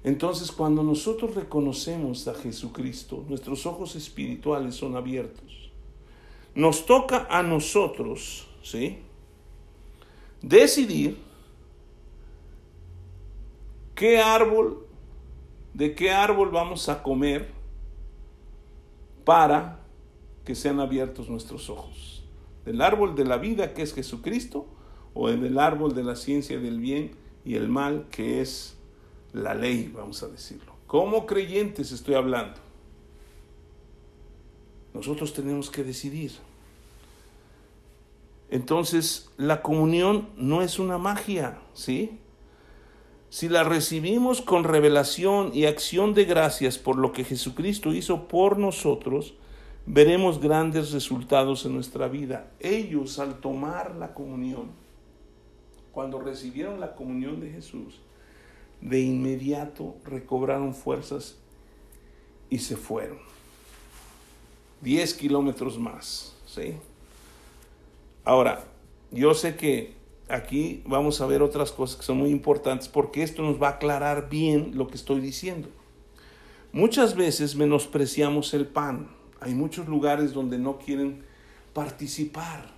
[0.02, 5.70] Entonces cuando nosotros reconocemos a Jesucristo, nuestros ojos espirituales son abiertos.
[6.54, 9.00] Nos toca a nosotros, ¿sí?
[10.40, 11.18] Decidir
[13.94, 14.86] qué árbol
[15.74, 17.50] de qué árbol vamos a comer
[19.26, 19.80] para
[20.46, 22.24] que sean abiertos nuestros ojos.
[22.64, 24.79] Del árbol de la vida que es Jesucristo
[25.14, 27.12] o del árbol de la ciencia del bien
[27.44, 28.76] y el mal que es
[29.32, 30.72] la ley, vamos a decirlo.
[30.86, 32.58] Como creyentes estoy hablando.
[34.92, 36.32] Nosotros tenemos que decidir.
[38.50, 42.18] Entonces, la comunión no es una magia, ¿sí?
[43.28, 48.58] Si la recibimos con revelación y acción de gracias por lo que Jesucristo hizo por
[48.58, 49.34] nosotros,
[49.86, 52.50] veremos grandes resultados en nuestra vida.
[52.58, 54.72] Ellos al tomar la comunión,
[55.92, 58.00] cuando recibieron la comunión de Jesús,
[58.80, 61.36] de inmediato recobraron fuerzas
[62.48, 63.18] y se fueron.
[64.80, 66.76] Diez kilómetros más, ¿sí?
[68.24, 68.64] Ahora,
[69.10, 69.94] yo sé que
[70.28, 73.72] aquí vamos a ver otras cosas que son muy importantes porque esto nos va a
[73.72, 75.68] aclarar bien lo que estoy diciendo.
[76.72, 79.10] Muchas veces menospreciamos el pan.
[79.40, 81.24] Hay muchos lugares donde no quieren
[81.72, 82.70] participar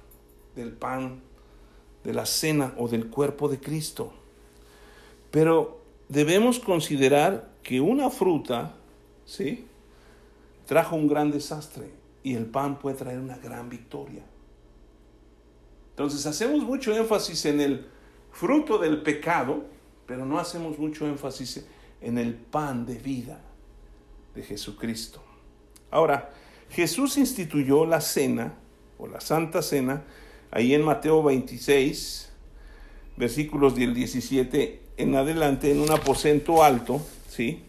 [0.56, 1.20] del pan,
[2.04, 4.12] de la cena o del cuerpo de Cristo.
[5.30, 8.74] Pero debemos considerar que una fruta,
[9.24, 9.66] ¿sí?
[10.66, 11.90] Trajo un gran desastre
[12.22, 14.22] y el pan puede traer una gran victoria.
[15.90, 17.86] Entonces hacemos mucho énfasis en el
[18.30, 19.64] fruto del pecado,
[20.06, 21.66] pero no hacemos mucho énfasis
[22.00, 23.40] en el pan de vida
[24.34, 25.22] de Jesucristo.
[25.90, 26.30] Ahora,
[26.70, 28.54] Jesús instituyó la cena
[28.98, 30.02] o la Santa Cena
[30.52, 32.30] ahí en Mateo 26,
[33.16, 37.62] versículos del 17 en adelante en un aposento alto, ¿sí?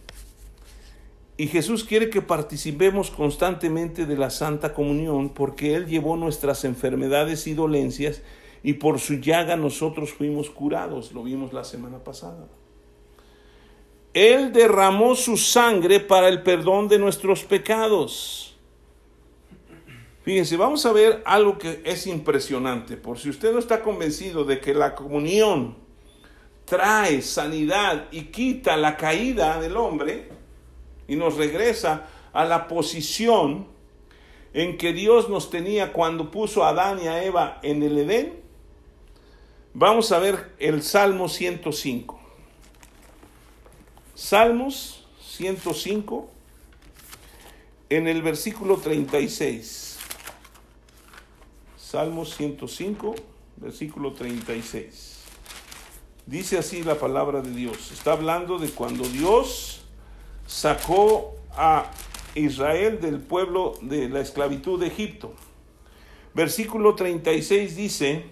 [1.36, 7.48] Y Jesús quiere que participemos constantemente de la Santa Comunión porque Él llevó nuestras enfermedades
[7.48, 8.22] y dolencias
[8.62, 12.46] y por su llaga nosotros fuimos curados, lo vimos la semana pasada.
[14.12, 18.43] Él derramó su sangre para el perdón de nuestros pecados.
[20.24, 24.58] Fíjense, vamos a ver algo que es impresionante, por si usted no está convencido de
[24.58, 25.76] que la comunión
[26.64, 30.30] trae sanidad y quita la caída del hombre,
[31.06, 33.66] y nos regresa a la posición
[34.54, 38.40] en que Dios nos tenía cuando puso a Adán y a Eva en el Edén.
[39.74, 42.18] Vamos a ver el Salmo 105.
[44.14, 46.30] Salmos 105
[47.90, 49.93] en el versículo 36.
[51.94, 53.14] Salmos 105,
[53.54, 55.22] versículo 36.
[56.26, 57.92] Dice así la palabra de Dios.
[57.92, 59.84] Está hablando de cuando Dios
[60.44, 61.88] sacó a
[62.34, 65.34] Israel del pueblo de la esclavitud de Egipto.
[66.34, 68.24] Versículo 36 dice,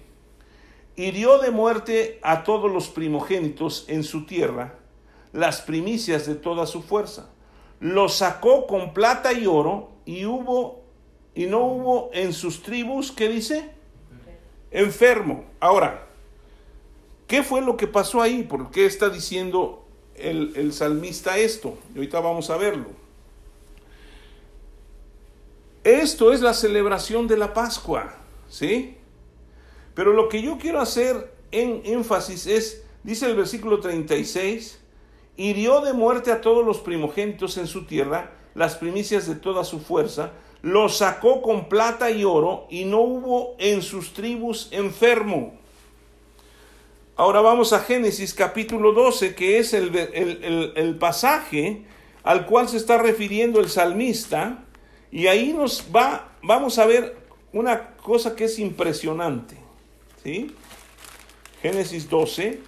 [0.96, 4.74] hirió de muerte a todos los primogénitos en su tierra,
[5.32, 7.30] las primicias de toda su fuerza.
[7.78, 10.81] Los sacó con plata y oro y hubo
[11.34, 13.70] y no hubo en sus tribus, ¿qué dice?
[14.70, 15.44] Enfermo.
[15.60, 16.06] Ahora,
[17.26, 18.42] ¿qué fue lo que pasó ahí?
[18.42, 19.82] ¿Por qué está diciendo
[20.16, 21.78] el, salmista esto.
[21.94, 22.86] Y ahorita vamos a verlo.
[25.84, 28.14] Esto es la celebración de la Pascua,
[28.48, 28.96] ¿sí?
[29.94, 34.78] Pero lo que yo quiero hacer en énfasis es, dice el versículo 36,
[35.36, 39.80] hirió de muerte a todos los primogénitos en su tierra, las primicias de toda su
[39.80, 45.54] fuerza, los sacó con plata y oro, y no hubo en sus tribus enfermo.
[47.16, 51.82] Ahora vamos a Génesis capítulo 12, que es el, pasaje
[52.22, 54.64] al cual se está refiriendo el salmista,
[55.10, 57.16] y ahí nos va, vamos a ver
[57.52, 59.56] una cosa que es impresionante.
[60.22, 60.54] ¿sí?
[61.60, 62.60] Génesis 12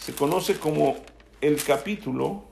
[0.00, 0.96] se conoce como
[1.40, 2.47] el capítulo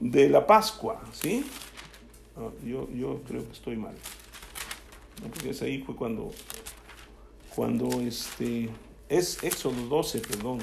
[0.00, 1.44] de la Pascua, ¿sí?
[2.64, 3.94] yo, yo creo que estoy mal.
[5.22, 6.32] porque ese ahí fue cuando
[7.54, 8.68] cuando este
[9.08, 10.58] es Éxodo 12, perdón.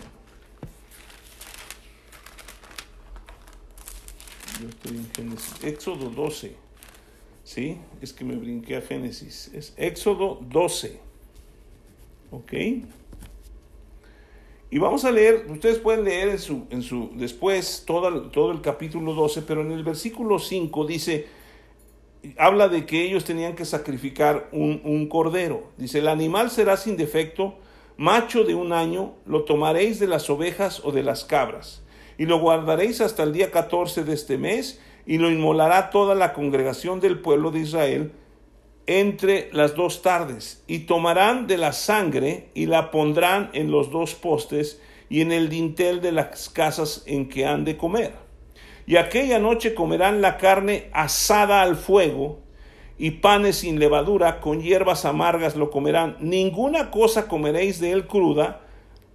[4.61, 5.63] Yo estoy en Génesis.
[5.63, 6.55] Éxodo 12.
[7.45, 7.77] ¿Sí?
[8.01, 9.49] Es que me brinqué a Génesis.
[9.53, 10.99] Es Éxodo 12.
[12.32, 12.53] ¿Ok?
[14.74, 18.61] Y vamos a leer, ustedes pueden leer en su, en su después todo, todo el
[18.61, 21.28] capítulo 12, pero en el versículo 5 dice,
[22.38, 25.72] habla de que ellos tenían que sacrificar un, cordero.
[25.76, 27.55] Dice, el animal será sin defecto,
[27.97, 31.84] macho de un año, lo tomaréis de las ovejas o de las cabras,
[32.17, 36.32] y lo guardaréis hasta el día 14 de este mes, y lo inmolará toda la
[36.32, 38.13] congregación del pueblo de Israel
[38.88, 44.15] entre las dos tardes, y tomarán de la sangre y la pondrán en los dos
[44.15, 48.13] postes y en el dintel de las casas en que han de comer.
[48.88, 52.39] Y aquella noche comerán la carne asada al fuego,
[52.97, 56.17] y panes sin levadura, con hierbas amargas lo comerán.
[56.19, 58.61] Ninguna cosa comeréis de él cruda,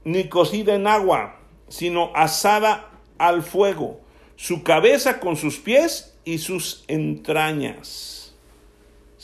[0.05, 4.01] ni cocida en agua, sino asada al fuego,
[4.37, 8.26] su cabeza con sus pies y sus entrañas.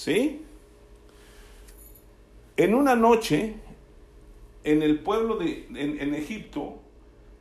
[0.02, 0.40] ¿Sí?
[2.56, 3.54] En una noche,
[4.64, 6.80] en el pueblo de en, Egipto,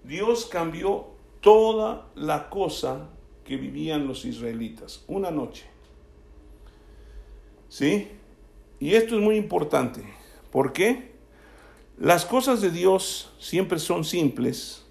[0.03, 1.07] Dios cambió
[1.39, 3.09] toda la cosa
[3.45, 5.03] que vivían los israelitas.
[5.07, 5.65] Una noche.
[7.67, 8.09] ¿Sí?
[8.79, 10.03] Y esto es muy importante.
[10.51, 11.13] ¿Por qué?
[11.97, 14.85] Las cosas de Dios siempre son simples,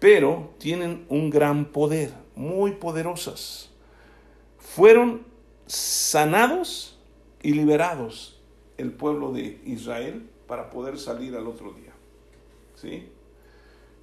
[0.00, 3.70] pero tienen un gran poder, muy poderosas.
[4.58, 5.37] Fueron
[5.68, 6.98] sanados
[7.42, 8.40] y liberados
[8.78, 11.92] el pueblo de Israel para poder salir al otro día.
[12.74, 13.08] ¿Sí?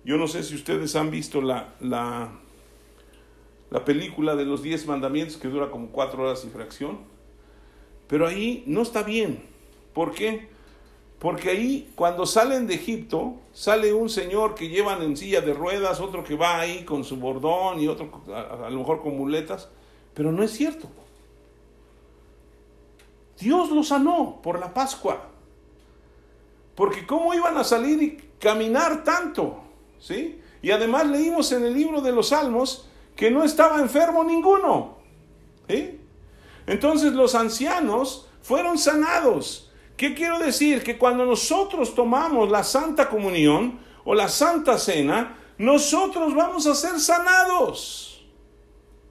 [0.03, 2.31] Yo no sé si ustedes han visto la, la,
[3.71, 6.99] la película de los diez mandamientos que dura como cuatro horas y fracción,
[8.07, 9.43] pero ahí no está bien.
[9.93, 10.47] ¿Por qué?
[11.17, 15.99] Porque ahí cuando salen de Egipto, sale un señor que llevan en silla de ruedas,
[15.99, 19.69] otro que va ahí con su bordón y otro a lo mejor con muletas,
[20.13, 20.89] pero no es cierto.
[23.39, 25.29] Dios los sanó por la Pascua.
[26.75, 29.63] Porque cómo iban a salir y caminar tanto,
[29.99, 30.41] ¿sí?
[30.61, 34.97] Y además leímos en el libro de los Salmos que no estaba enfermo ninguno.
[35.69, 35.99] ¿sí?
[36.67, 39.71] Entonces los ancianos fueron sanados.
[39.95, 40.83] ¿Qué quiero decir?
[40.83, 46.99] Que cuando nosotros tomamos la Santa Comunión o la Santa Cena, nosotros vamos a ser
[46.99, 48.25] sanados.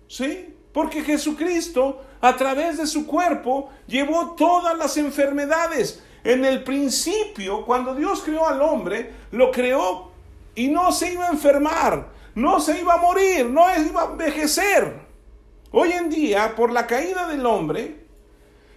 [0.08, 0.53] ¿Sí?
[0.74, 6.02] Porque Jesucristo a través de su cuerpo, llevó todas las enfermedades.
[6.24, 10.10] En el principio, cuando Dios creó al hombre, lo creó
[10.54, 15.02] y no se iba a enfermar, no se iba a morir, no iba a envejecer.
[15.70, 18.06] Hoy en día, por la caída del hombre,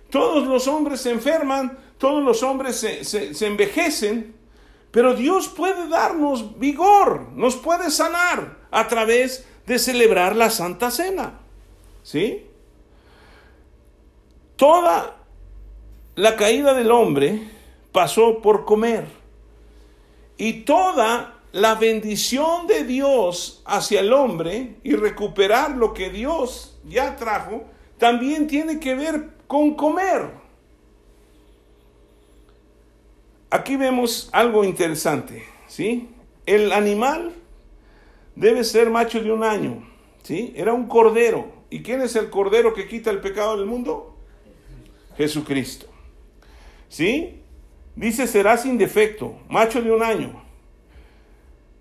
[0.10, 4.36] todos los hombres se enferman, todos los hombres se, se envejecen,
[4.92, 11.47] pero Dios puede darnos vigor, nos puede sanar a través de celebrar la Santa Cena.
[12.08, 12.46] ¿Sí?
[14.56, 15.18] Toda
[16.16, 17.50] la caída del hombre
[17.92, 19.08] pasó por comer.
[20.38, 27.18] Y toda la bendición de Dios hacia el hombre y recuperar lo que Dios ya
[27.18, 27.66] trajo,
[27.98, 30.30] también tiene que ver con comer.
[33.50, 36.08] Aquí vemos algo interesante, ¿sí?
[36.46, 37.34] El animal
[38.34, 39.86] debe ser macho de un año,
[40.24, 40.54] ¿sí?
[40.56, 41.57] Era un cordero.
[41.70, 44.16] ¿Y quién es el cordero que quita el pecado del mundo?
[45.18, 45.88] Jesucristo.
[46.88, 47.42] ¿Sí?
[47.96, 50.44] Dice, será sin defecto, macho de un año.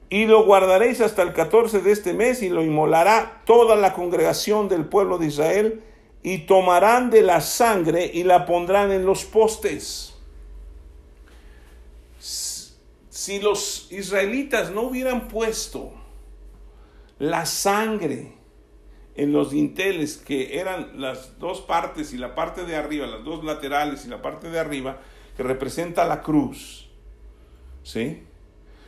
[0.09, 4.69] Y lo guardaréis hasta el 14 de este mes y lo inmolará toda la congregación
[4.69, 5.83] del pueblo de Israel
[6.23, 10.15] y tomarán de la sangre y la pondrán en los postes.
[12.19, 15.93] Si los israelitas no hubieran puesto
[17.19, 18.36] la sangre
[19.17, 23.45] en los dinteles, que eran las dos partes y la parte de arriba, las dos
[23.45, 25.01] laterales y la parte de arriba,
[25.37, 26.89] que representa la cruz,
[27.83, 28.23] ¿sí?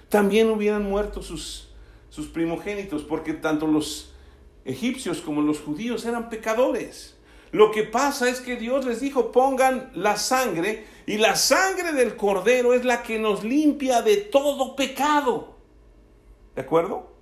[0.08, 1.70] También hubieran muerto sus,
[2.10, 4.12] sus primogénitos, porque tanto los
[4.64, 7.16] egipcios como los judíos eran pecadores.
[7.50, 12.16] Lo que pasa es que Dios les dijo, pongan la sangre, y la sangre del
[12.16, 15.56] cordero es la que nos limpia de todo pecado.
[16.54, 17.17] ¿De acuerdo?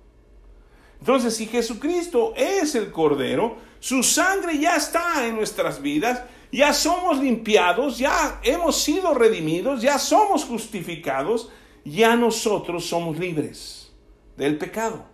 [0.99, 7.19] Entonces, si Jesucristo es el Cordero, su sangre ya está en nuestras vidas, ya somos
[7.19, 11.49] limpiados, ya hemos sido redimidos, ya somos justificados,
[11.83, 13.91] ya nosotros somos libres
[14.35, 15.05] del pecado.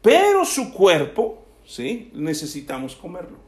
[0.00, 2.10] Pero su cuerpo, ¿sí?
[2.14, 3.38] Necesitamos comerlo.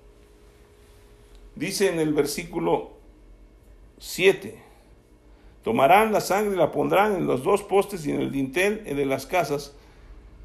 [1.54, 2.92] Dice en el versículo
[3.98, 4.62] 7,
[5.62, 9.06] tomarán la sangre y la pondrán en los dos postes y en el dintel de
[9.06, 9.74] las casas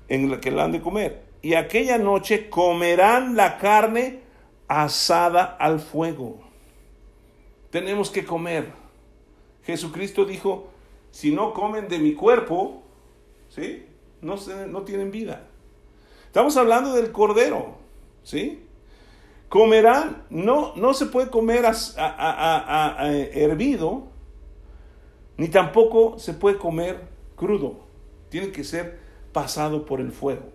[0.10, 1.24] en la que la han de comer.
[1.42, 4.22] Y aquella noche comerán la carne
[4.68, 6.40] asada al fuego.
[7.70, 8.72] Tenemos que comer.
[9.64, 10.70] Jesucristo dijo,
[11.12, 12.84] si no comen de mi cuerpo,
[13.50, 13.86] ¿sí?
[14.22, 14.36] No,
[14.68, 15.48] no tienen vida.
[16.26, 17.76] Estamos hablando del cordero,
[18.24, 18.64] ¿sí?
[19.50, 21.66] Comerán, no, no se puede comer
[23.34, 24.08] hervido,
[25.38, 27.80] ni tampoco se puede comer crudo.
[28.30, 29.05] Tiene que ser
[29.36, 30.46] pasado por el fuego.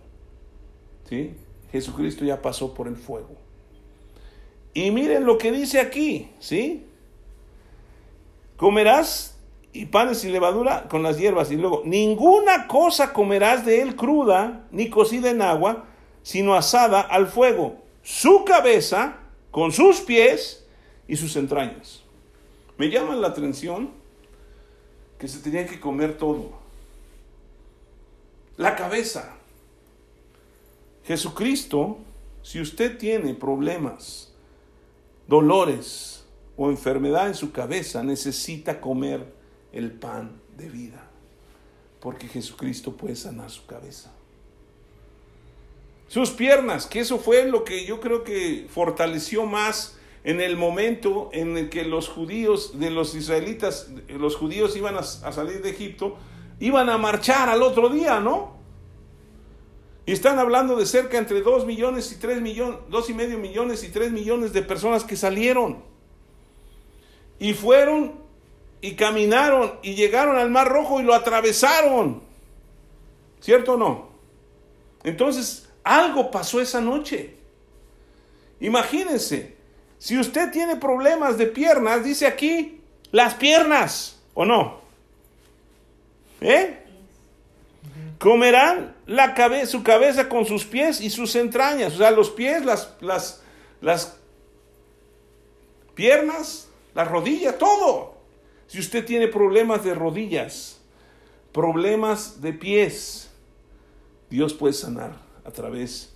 [1.07, 1.35] ¿Sí?
[1.71, 3.37] Jesucristo ya pasó por el fuego.
[4.73, 6.87] Y miren lo que dice aquí, ¿sí?
[8.57, 9.37] Comerás
[9.75, 11.51] y panes sin levadura con las hierbas.
[11.51, 15.85] Y luego, ninguna cosa comerás de él cruda, ni cocida en agua,
[16.23, 17.77] sino asada al fuego.
[18.03, 19.19] Su cabeza
[19.51, 20.67] con sus pies
[21.07, 22.03] y sus entrañas.
[22.79, 23.91] Me llama la atención
[25.19, 26.60] que se tenía que comer todo.
[28.61, 29.37] La cabeza.
[31.07, 31.97] Jesucristo,
[32.43, 34.35] si usted tiene problemas,
[35.27, 36.27] dolores
[36.59, 39.33] o enfermedad en su cabeza, necesita comer
[39.73, 41.09] el pan de vida,
[42.01, 44.13] porque Jesucristo puede sanar su cabeza.
[46.07, 51.31] Sus piernas, que eso fue lo que yo creo que fortaleció más en el momento
[51.33, 56.19] en el que los judíos, de los israelitas, los judíos iban a, salir de Egipto,
[56.61, 58.61] iban a marchar al otro día, ¿no?
[60.07, 63.83] Y están hablando de cerca entre 2 millones y 3 millones, dos y medio millones
[63.85, 65.83] y 3 millones de personas que salieron.
[67.39, 68.15] Y fueron
[68.81, 72.23] y caminaron y llegaron al Mar Rojo y lo atravesaron.
[73.41, 74.11] ¿Cierto o no?
[75.03, 77.37] Entonces, algo pasó esa noche.
[78.61, 79.57] Imagínense,
[79.99, 82.83] si usted tiene problemas de piernas, dice aquí,
[83.13, 84.81] las piernas, ¿o no?
[86.41, 86.77] ¿Eh?
[88.19, 92.65] Comerán la cabeza, su cabeza con sus pies y sus entrañas, o sea, los pies,
[92.65, 93.43] las, las,
[93.81, 94.19] las
[95.95, 98.15] piernas, las rodillas, todo.
[98.67, 100.81] Si usted tiene problemas de rodillas,
[101.53, 103.31] problemas de pies,
[104.29, 106.15] Dios puede sanar a través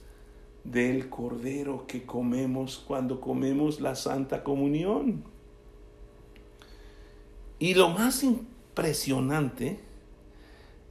[0.62, 5.25] del cordero que comemos cuando comemos la Santa Comunión.
[7.59, 9.81] Y lo más impresionante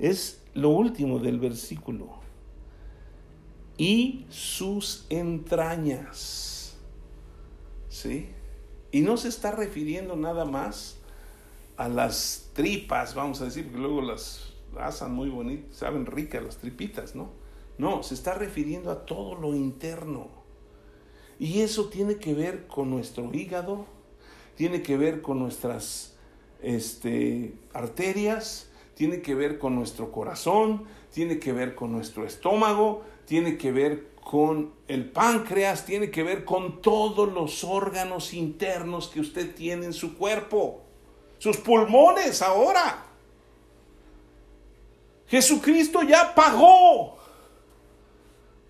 [0.03, 2.09] es lo último del versículo.
[3.77, 6.75] Y sus entrañas.
[7.87, 8.29] ¿Sí?
[8.91, 10.97] Y no se está refiriendo nada más
[11.77, 16.57] a las tripas, vamos a decir, porque luego las asan muy bonitas, saben ricas las
[16.57, 17.31] tripitas, ¿no?
[17.77, 20.27] No, se está refiriendo a todo lo interno.
[21.39, 23.85] Y eso tiene que ver con nuestro hígado,
[24.55, 26.15] tiene que ver con nuestras
[26.61, 33.57] este, arterias, tiene que ver con nuestro corazón, tiene que ver con nuestro estómago, tiene
[33.57, 39.53] que ver con el páncreas, tiene que ver con todos los órganos internos que usted
[39.55, 40.83] tiene en su cuerpo
[41.43, 43.03] sus pulmones ahora.
[45.27, 47.17] Jesucristo ya pagó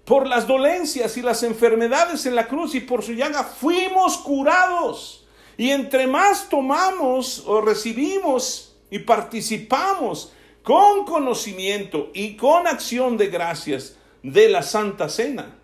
[0.05, 5.27] por las dolencias y las enfermedades en la cruz y por su llaga fuimos curados.
[5.55, 13.97] Y entre más tomamos o recibimos y participamos con conocimiento y con acción de gracias
[14.23, 15.55] de la Santa Cena,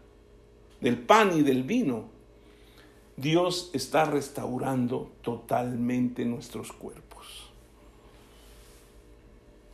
[0.82, 2.10] del pan y del vino,
[3.16, 7.50] Dios está restaurando totalmente nuestros cuerpos.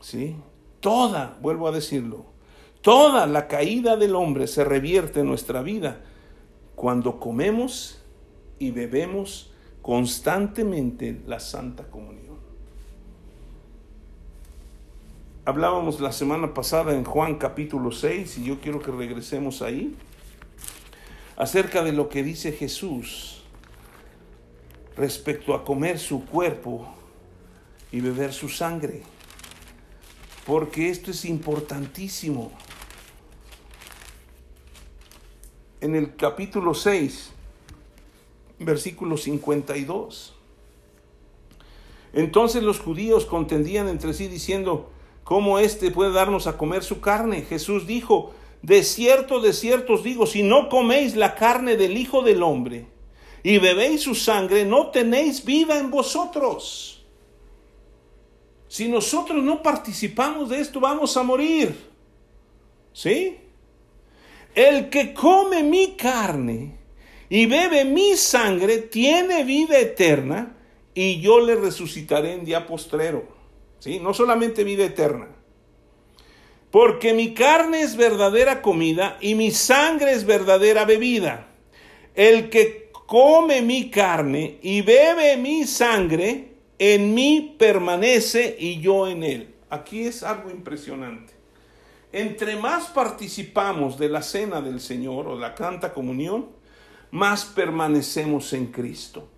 [0.02, 0.36] ¿Sí?
[0.80, 2.26] Toda, vuelvo a decirlo,
[2.82, 6.02] toda la caída del hombre se revierte en nuestra vida
[6.76, 8.02] cuando comemos
[8.60, 12.25] y bebemos constantemente la Santa Comunión.
[15.48, 19.96] Hablábamos la semana pasada en Juan capítulo 6 y yo quiero que regresemos ahí
[21.38, 23.44] acerca de lo que dice Jesús
[24.98, 26.88] respecto a comer su cuerpo
[27.92, 29.04] y beber su sangre.
[30.48, 32.52] Porque esto es importantísimo.
[35.80, 37.34] En el capítulo 6,
[38.58, 40.34] versículo 52.
[42.14, 44.90] Entonces los judíos contendían entre sí diciendo,
[45.26, 47.42] ¿cómo éste puede darnos a comer su carne?
[47.42, 52.22] Jesús dijo, de cierto, de cierto os digo, si no coméis la carne del Hijo
[52.22, 52.88] del Hombre
[53.44, 57.06] y bebéis su sangre, no tenéis vida en vosotros.
[58.68, 61.76] Si nosotros no participamos de esto, vamos a morir.
[62.94, 63.38] ¿Sí?
[64.54, 66.78] El que come mi carne
[67.30, 70.56] y bebe mi sangre tiene vida eterna
[70.94, 73.35] y yo le resucitaré en día postrero.
[74.02, 75.28] No solamente vida eterna.
[76.72, 81.48] Porque mi carne es verdadera comida y mi sangre es verdadera bebida.
[82.16, 89.24] El que come mi carne y bebe mi sangre, en mí permanece y yo en
[89.24, 89.56] él.
[89.70, 91.34] Aquí es algo impresionante.
[92.12, 96.48] Entre más participamos de la cena del Señor o la canta comunión,
[97.12, 99.30] más permanecemos en Cristo.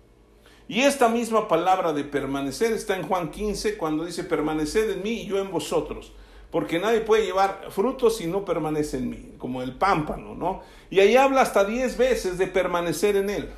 [0.68, 5.22] Y esta misma palabra de permanecer está en Juan 15 cuando dice permaneced en mí
[5.22, 6.12] y yo en vosotros
[6.50, 10.62] porque nadie puede llevar frutos si no permanece en mí, como el pámpano, ¿no?
[10.90, 13.50] Y ahí habla hasta diez veces de permanecer en Él.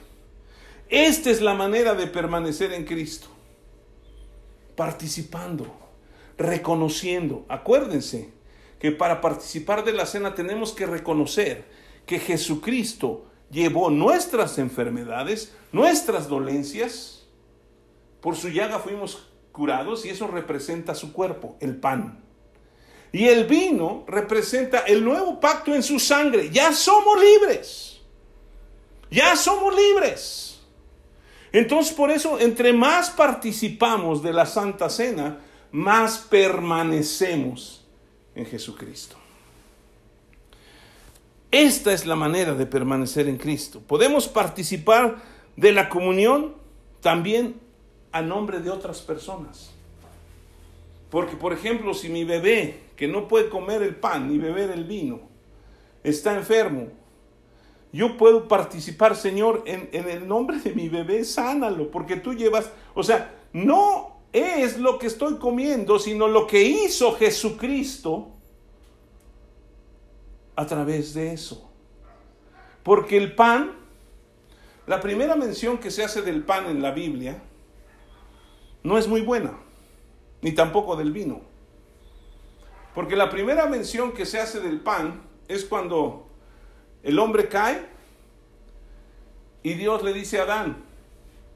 [0.89, 3.29] Esta es la manera de permanecer en Cristo.
[4.75, 5.67] participando,
[6.39, 7.45] reconociendo.
[7.49, 8.33] Acuérdense
[8.79, 11.67] que para participar de la cena tenemos que reconocer
[12.07, 17.27] que Jesucristo llevó nuestras enfermedades, nuestras dolencias.
[18.21, 22.23] Por su llaga fuimos curados y eso representa su cuerpo, el pan.
[23.13, 26.51] Y el vino representa el nuevo pacto en su sangre.
[26.51, 28.01] Ya somos libres.
[29.11, 30.61] Ya somos libres.
[31.53, 35.41] Entonces por eso, entre más participamos de la Santa Cena,
[35.73, 37.85] más permanecemos
[38.35, 39.20] en Jesucristo.
[41.51, 43.81] Esta es la manera de permanecer en Cristo.
[43.85, 45.17] Podemos participar
[45.57, 46.55] de la comunión
[47.01, 47.57] también
[48.13, 49.73] a nombre de otras personas.
[51.11, 54.85] Porque, por ejemplo, si mi bebé, que no puede comer el pan ni beber el
[54.85, 55.21] vino,
[56.05, 56.87] está enfermo,
[57.93, 62.71] yo puedo participar, Señor, en, en, el nombre de mi bebé, sánalo, porque tú llevas,
[62.95, 68.29] o sea, no es lo que estoy comiendo, sino lo que hizo Jesucristo
[70.57, 71.71] a través de eso.
[72.83, 73.73] Porque el pan,
[74.87, 77.43] la primera mención que se hace del pan en la Biblia,
[78.83, 79.53] no es muy buena,
[80.43, 81.43] ni tampoco del vino.
[82.95, 86.27] Porque la primera mención que se hace del pan es cuando
[87.03, 87.87] el hombre cae
[89.63, 90.85] y Dios le dice a Adán,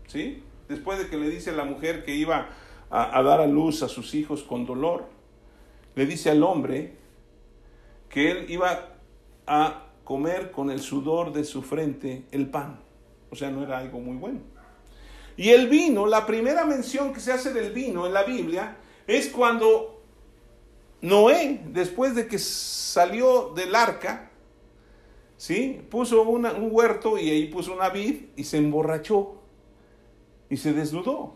[0.07, 0.43] ¿sí?
[0.69, 2.49] Después de que le dice a la mujer que iba
[2.91, 5.07] a, a dar a luz a sus hijos con dolor,
[5.95, 7.04] le dice al hombre
[8.15, 8.95] que él iba
[9.45, 12.79] a comer con el sudor de su frente el pan.
[13.29, 14.39] O sea, no era algo muy bueno.
[15.37, 18.77] Y el vino, la primera mención que se hace del vino en la Biblia
[19.09, 20.01] es cuando
[21.01, 24.31] Noé, después de que salió del arca,
[25.37, 25.81] ¿sí?
[25.91, 29.43] puso un huerto y ahí puso una vid y se emborrachó
[30.49, 31.35] y se desnudó.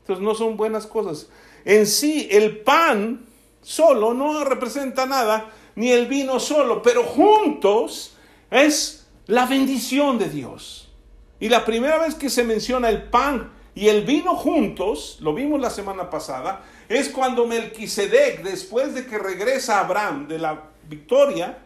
[0.00, 1.30] Entonces no son buenas cosas.
[1.64, 3.25] En sí, el pan
[3.66, 8.14] solo no representa nada, ni el vino solo, pero juntos
[8.48, 10.94] es la bendición de Dios.
[11.40, 15.60] Y la primera vez que se menciona el pan y el vino juntos, lo vimos
[15.60, 21.58] la semana pasada, es cuando Melquisedec, después de que regresa Abraham de la victoria,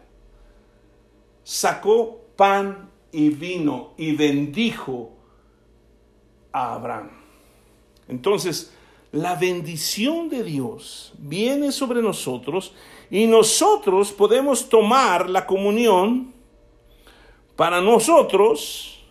[1.43, 5.11] sacó pan y vino y bendijo
[6.51, 7.11] a Abraham.
[8.07, 8.73] Entonces,
[9.11, 12.73] la bendición de Dios viene sobre nosotros
[13.09, 16.33] y nosotros podemos tomar la comunión
[17.55, 19.03] para nosotros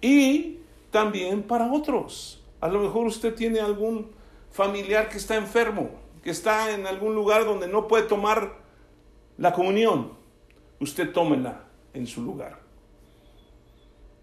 [0.00, 0.58] y
[0.90, 2.42] también para otros.
[2.60, 4.10] A lo mejor usted tiene algún
[4.50, 5.90] familiar que está enfermo,
[6.22, 8.60] que está en algún lugar donde no puede tomar
[9.36, 10.12] la comunión.
[10.80, 12.60] Usted tómela en su lugar.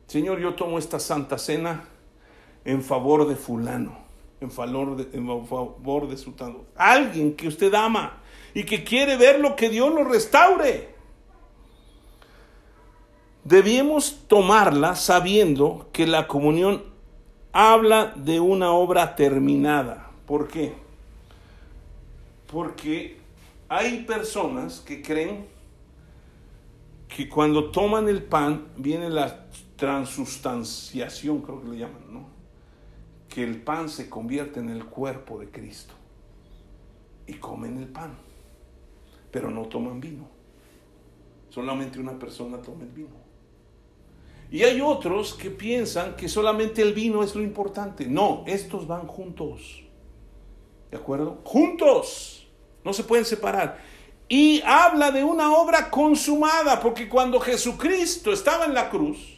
[0.07, 1.89] Señor, yo tomo esta santa cena
[2.63, 3.97] en favor de fulano,
[4.39, 6.33] en favor de, en favor de su
[6.75, 8.21] Alguien que usted ama
[8.53, 10.97] y que quiere ver lo que Dios lo restaure
[13.47, 16.83] debíamos tomarla sabiendo que la comunión
[17.53, 20.11] habla de una obra terminada.
[20.25, 20.73] ¿Por qué?
[22.51, 23.17] Porque
[23.69, 25.47] hay personas que creen
[27.07, 29.45] que cuando toman el pan viene la
[29.77, 32.36] transustanciación, creo que le llaman, ¿no?
[33.37, 35.93] Que el pan se convierte en el cuerpo de Cristo.
[37.27, 38.17] Y comen el pan,
[39.29, 40.27] pero no toman vino.
[41.47, 43.15] Solamente una persona toma el vino.
[44.49, 48.07] Y hay otros que piensan que solamente el vino es lo importante.
[48.07, 49.83] No, estos van juntos.
[50.89, 51.39] ¿De acuerdo?
[51.43, 52.47] Juntos.
[52.83, 53.77] No se pueden separar.
[54.27, 59.36] Y habla de una obra consumada, porque cuando Jesucristo estaba en la cruz,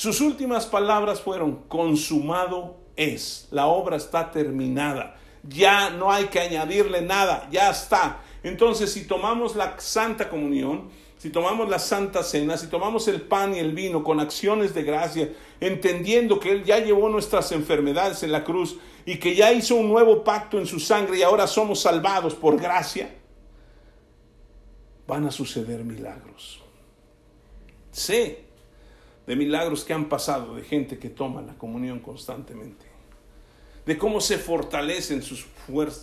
[0.00, 7.02] sus últimas palabras fueron, consumado es, la obra está terminada, ya no hay que añadirle
[7.02, 8.22] nada, ya está.
[8.42, 10.88] Entonces, si tomamos la Santa Comunión,
[11.18, 14.84] si tomamos la Santa Cena, si tomamos el pan y el vino con acciones de
[14.84, 19.74] gracia, entendiendo que Él ya llevó nuestras enfermedades en la cruz y que ya hizo
[19.74, 23.14] un nuevo pacto en su sangre y ahora somos salvados por gracia,
[25.06, 26.62] van a suceder milagros.
[27.92, 28.49] Sé
[29.30, 32.84] de milagros que han pasado de gente que toma la comunión constantemente,
[33.86, 35.46] de cómo se fortalecen sus,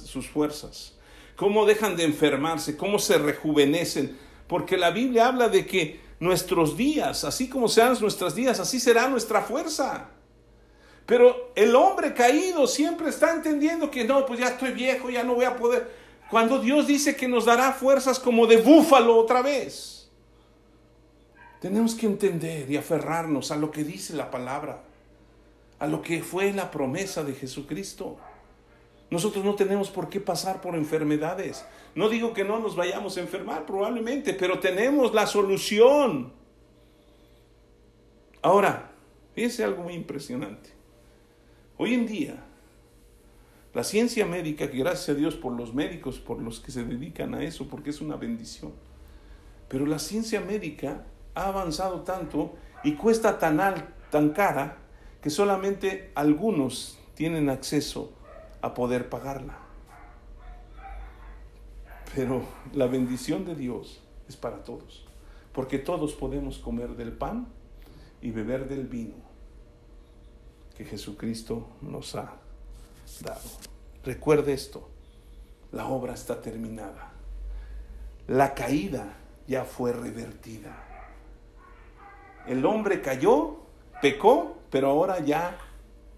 [0.05, 0.93] sus fuerzas
[1.37, 4.17] cómo dejan de enfermarse, cómo se rejuvenecen,
[4.47, 9.07] porque la Biblia habla de que nuestros días, así como sean nuestros días, así será
[9.07, 10.09] nuestra fuerza.
[11.05, 15.35] Pero el hombre caído siempre está entendiendo que no, pues ya estoy viejo, ya no
[15.35, 15.89] voy a poder.
[16.29, 19.96] Cuando Dios dice que nos dará fuerzas como de búfalo otra vez.
[21.59, 24.83] Tenemos que entender y aferrarnos a lo que dice la palabra,
[25.79, 28.17] a lo que fue la promesa de Jesucristo.
[29.09, 31.65] Nosotros no tenemos por qué pasar por enfermedades.
[31.95, 36.33] No digo que no nos vayamos a enfermar, probablemente, pero tenemos la solución.
[38.41, 38.91] Ahora,
[39.33, 40.69] fíjese algo muy impresionante.
[41.77, 42.43] Hoy en día,
[43.73, 47.33] la ciencia médica, que gracias a Dios por los médicos, por los que se dedican
[47.33, 48.73] a eso, porque es una bendición,
[49.69, 51.05] pero la ciencia médica
[51.37, 53.59] ha avanzado tanto y cuesta tan,
[54.09, 54.77] tan cara
[55.21, 58.11] que solamente algunos tienen acceso
[58.61, 59.59] a poder pagarla.
[62.15, 62.41] Pero
[62.73, 65.05] la bendición de Dios es para todos,
[65.53, 67.47] porque todos podemos comer del pan
[68.21, 69.15] y beber del vino
[70.75, 72.33] que Jesucristo nos ha
[73.21, 73.49] dado.
[74.03, 74.89] Recuerde esto,
[75.71, 77.11] la obra está terminada.
[78.27, 79.17] La caída
[79.47, 80.86] ya fue revertida.
[82.47, 83.57] El hombre cayó,
[84.01, 85.57] pecó, pero ahora ya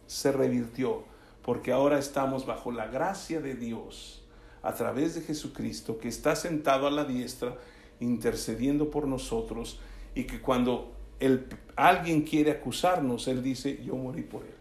[0.08, 1.04] se revirtió,
[1.44, 4.24] porque ahora estamos bajo la gracia de Dios
[4.62, 7.56] a través de Jesucristo, que está sentado a la diestra,
[8.00, 9.80] intercediendo por nosotros,
[10.16, 14.56] y que cuando el, alguien quiere acusarnos, Él dice, yo morí por Él,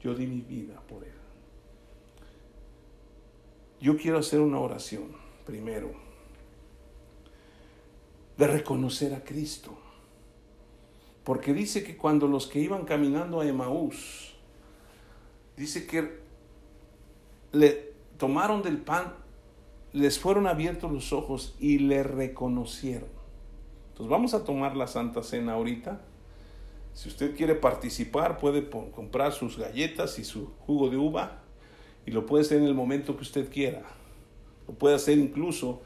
[0.00, 1.12] yo di mi vida por Él.
[3.80, 5.92] Yo quiero hacer una oración primero
[8.36, 9.76] de reconocer a Cristo.
[11.24, 14.34] Porque dice que cuando los que iban caminando a Emaús,
[15.56, 16.20] dice que
[17.52, 19.14] le tomaron del pan,
[19.92, 23.08] les fueron abiertos los ojos y le reconocieron.
[23.92, 26.00] Entonces vamos a tomar la Santa Cena ahorita.
[26.92, 31.42] Si usted quiere participar, puede comprar sus galletas y su jugo de uva
[32.04, 33.82] y lo puede hacer en el momento que usted quiera.
[34.66, 35.82] Lo puede hacer incluso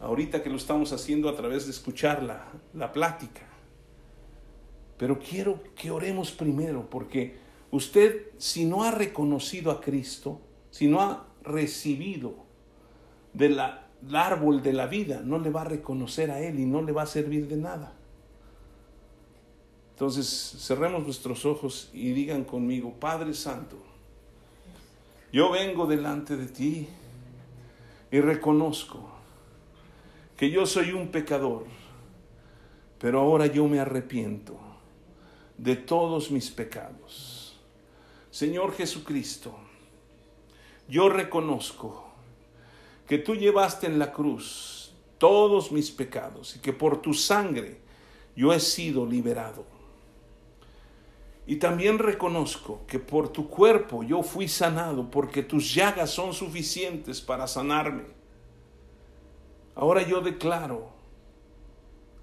[0.00, 3.51] ahorita que lo estamos haciendo a través de escuchar la, la plática.
[5.02, 7.34] Pero quiero que oremos primero porque
[7.72, 10.40] usted si no ha reconocido a Cristo,
[10.70, 12.36] si no ha recibido
[13.32, 13.58] del
[14.14, 17.02] árbol de la vida, no le va a reconocer a Él y no le va
[17.02, 17.94] a servir de nada.
[19.94, 20.28] Entonces
[20.60, 23.78] cerremos nuestros ojos y digan conmigo, Padre Santo,
[25.32, 26.86] yo vengo delante de ti
[28.12, 29.10] y reconozco
[30.36, 31.64] que yo soy un pecador,
[33.00, 34.60] pero ahora yo me arrepiento
[35.62, 37.56] de todos mis pecados.
[38.32, 39.54] Señor Jesucristo,
[40.88, 42.04] yo reconozco
[43.06, 47.78] que tú llevaste en la cruz todos mis pecados y que por tu sangre
[48.34, 49.64] yo he sido liberado.
[51.46, 57.20] Y también reconozco que por tu cuerpo yo fui sanado porque tus llagas son suficientes
[57.20, 58.06] para sanarme.
[59.76, 60.88] Ahora yo declaro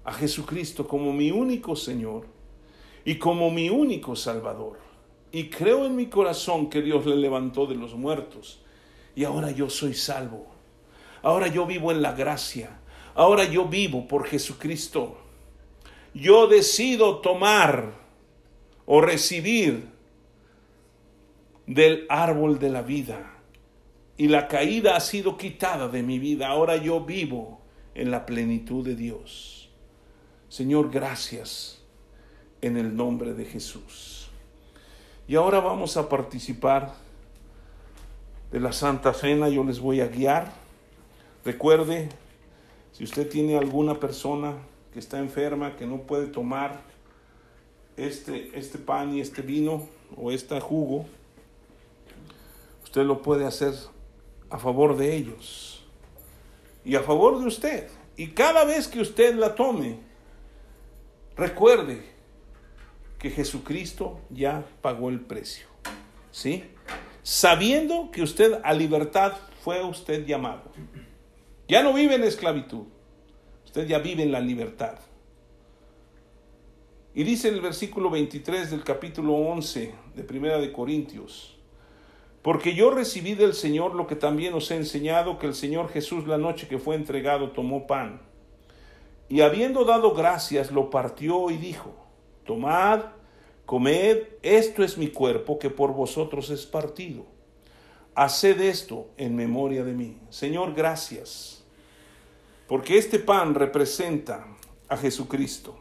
[0.04, 2.39] a Jesucristo como mi único Señor
[3.04, 4.78] y como mi único Salvador.
[5.32, 8.60] Y creo en mi corazón que Dios le levantó de los muertos.
[9.14, 10.46] Y ahora yo soy salvo.
[11.22, 12.80] Ahora yo vivo en la gracia.
[13.14, 15.18] Ahora yo vivo por Jesucristo.
[16.14, 17.92] Yo decido tomar
[18.86, 19.88] o recibir
[21.66, 23.36] del árbol de la vida.
[24.16, 26.48] Y la caída ha sido quitada de mi vida.
[26.48, 27.60] Ahora yo vivo
[27.94, 29.70] en la plenitud de Dios.
[30.48, 31.79] Señor, gracias
[32.62, 34.28] en el nombre de Jesús.
[35.26, 36.94] Y ahora vamos a participar
[38.50, 39.48] de la Santa Cena.
[39.48, 40.52] Yo les voy a guiar.
[41.44, 42.08] Recuerde,
[42.92, 44.54] si usted tiene alguna persona
[44.92, 46.80] que está enferma, que no puede tomar
[47.96, 51.06] este, este pan y este vino o este jugo,
[52.82, 53.72] usted lo puede hacer
[54.50, 55.84] a favor de ellos
[56.84, 57.88] y a favor de usted.
[58.16, 59.98] Y cada vez que usted la tome,
[61.36, 62.19] recuerde
[63.20, 65.66] que Jesucristo ya pagó el precio.
[66.32, 66.64] ¿Sí?
[67.22, 70.72] Sabiendo que usted a libertad fue usted llamado.
[71.68, 72.86] Ya no vive en esclavitud.
[73.66, 74.98] Usted ya vive en la libertad.
[77.14, 81.58] Y dice el versículo 23 del capítulo 11 de Primera de Corintios,
[82.40, 86.26] porque yo recibí del Señor lo que también os he enseñado, que el Señor Jesús
[86.26, 88.22] la noche que fue entregado tomó pan,
[89.28, 91.94] y habiendo dado gracias lo partió y dijo,
[92.50, 93.02] tomad,
[93.64, 97.24] comed, esto es mi cuerpo que por vosotros es partido.
[98.16, 100.18] Haced esto en memoria de mí.
[100.30, 101.64] Señor, gracias,
[102.66, 104.48] porque este pan representa
[104.88, 105.76] a Jesucristo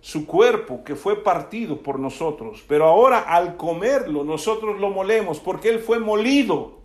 [0.00, 5.68] su cuerpo que fue partido por nosotros, pero ahora al comerlo nosotros lo molemos porque
[5.68, 6.78] Él fue molido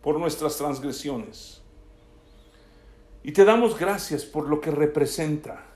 [0.00, 1.62] por nuestras transgresiones.
[3.22, 5.71] Y te damos gracias por lo que representa.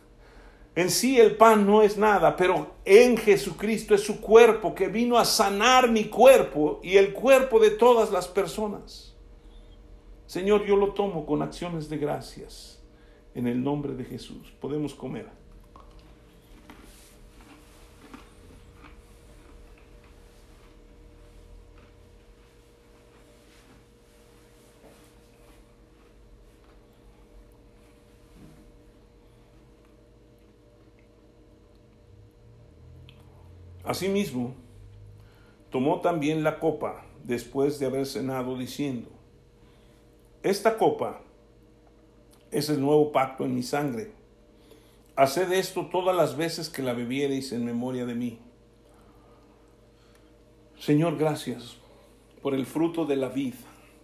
[0.77, 5.17] En sí el pan no es nada, pero en Jesucristo es su cuerpo que vino
[5.17, 9.17] a sanar mi cuerpo y el cuerpo de todas las personas.
[10.27, 12.85] Señor, yo lo tomo con acciones de gracias
[13.35, 14.53] en el nombre de Jesús.
[14.61, 15.36] Podemos comer.
[33.87, 34.55] Asimismo,
[35.71, 39.09] tomó también la copa después de haber cenado, diciendo,
[40.43, 41.21] Esta copa
[42.51, 44.11] es el nuevo pacto en mi sangre.
[45.15, 48.39] Haced esto todas las veces que la bebiereis en memoria de mí.
[50.79, 51.77] Señor, gracias
[52.43, 53.55] por el fruto de la vid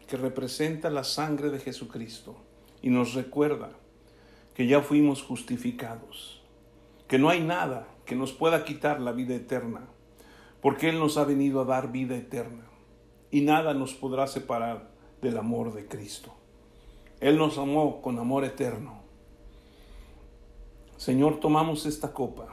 [0.07, 2.37] que representa la sangre de Jesucristo
[2.83, 3.71] y nos recuerda
[4.55, 6.43] que ya fuimos justificados,
[7.09, 9.89] que no hay nada que nos pueda quitar la vida eterna,
[10.61, 12.65] porque Él nos ha venido a dar vida eterna
[13.31, 14.91] y nada nos podrá separar
[15.21, 16.35] del amor de Cristo.
[17.21, 19.01] Él nos amó con amor eterno.
[20.97, 22.49] Señor, tomamos esta copa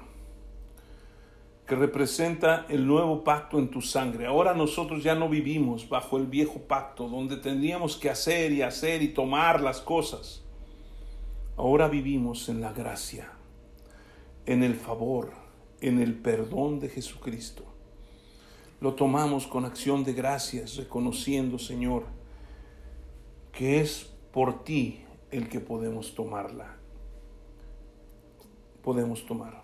[1.67, 4.25] que representa el nuevo pacto en tu sangre.
[4.25, 9.03] Ahora nosotros ya no vivimos bajo el viejo pacto donde tendríamos que hacer y hacer
[9.03, 10.43] y tomar las cosas.
[11.57, 13.38] Ahora vivimos en la gracia
[14.49, 15.29] en el favor,
[15.79, 17.63] en el perdón de Jesucristo.
[18.81, 22.05] Lo tomamos con acción de gracias, reconociendo, Señor,
[23.51, 26.77] que es por ti el que podemos tomarla.
[28.81, 29.61] Podemos tomar.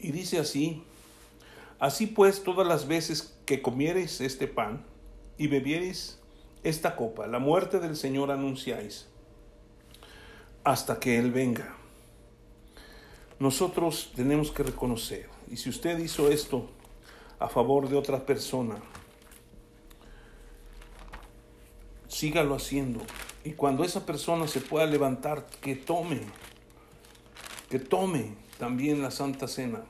[0.00, 0.82] Y dice así,
[1.78, 4.86] así pues todas las veces que comiereis este pan
[5.36, 6.17] y bebiereis
[6.68, 9.08] esta copa, la muerte del Señor anunciáis,
[10.64, 11.74] hasta que Él venga.
[13.38, 16.68] Nosotros tenemos que reconocer, y si usted hizo esto
[17.38, 18.76] a favor de otra persona,
[22.08, 23.00] sígalo haciendo.
[23.44, 26.20] Y cuando esa persona se pueda levantar, que tome,
[27.70, 29.84] que tome también la Santa Cena.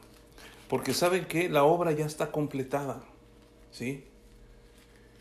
[0.68, 3.02] Porque saben que la obra ya está completada.
[3.70, 4.04] ¿Sí?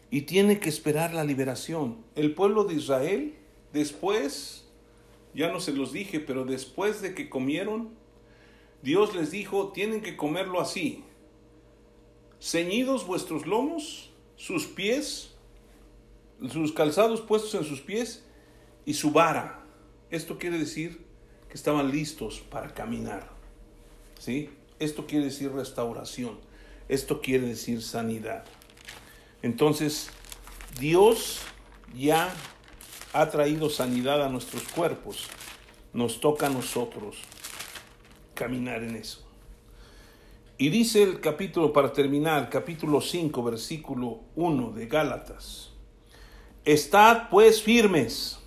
[0.09, 2.03] Y tiene que esperar la liberación.
[2.15, 3.35] El pueblo de Israel,
[3.73, 4.65] después,
[5.33, 7.89] ya no se los dije, pero después de que comieron,
[8.81, 11.03] Dios les dijo, tienen que comerlo así.
[12.39, 15.35] Ceñidos vuestros lomos, sus pies,
[16.51, 18.23] sus calzados puestos en sus pies
[18.85, 19.65] y su vara.
[20.09, 21.05] Esto quiere decir
[21.49, 23.29] que estaban listos para caminar.
[24.19, 24.49] ¿Sí?
[24.79, 26.39] Esto quiere decir restauración.
[26.87, 28.45] Esto quiere decir sanidad.
[29.41, 30.09] Entonces,
[30.79, 31.41] Dios
[31.95, 32.33] ya
[33.13, 35.27] ha traído sanidad a nuestros cuerpos.
[35.93, 37.17] Nos toca a nosotros
[38.33, 39.23] caminar en eso.
[40.57, 45.71] Y dice el capítulo, para terminar, capítulo 5, versículo 1 de Gálatas.
[46.65, 48.39] Estad pues firmes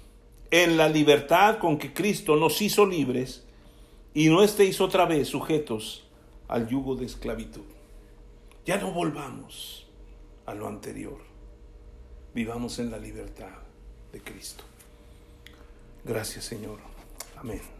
[0.51, 3.45] en la libertad con que Cristo nos hizo libres
[4.12, 6.05] y no estéis otra vez sujetos
[6.49, 7.62] al yugo de esclavitud.
[8.66, 9.79] Ya no volvamos
[10.47, 11.18] a lo anterior.
[12.34, 13.51] Vivamos en la libertad
[14.12, 14.64] de Cristo.
[16.05, 16.78] Gracias Señor.
[17.36, 17.79] Amén.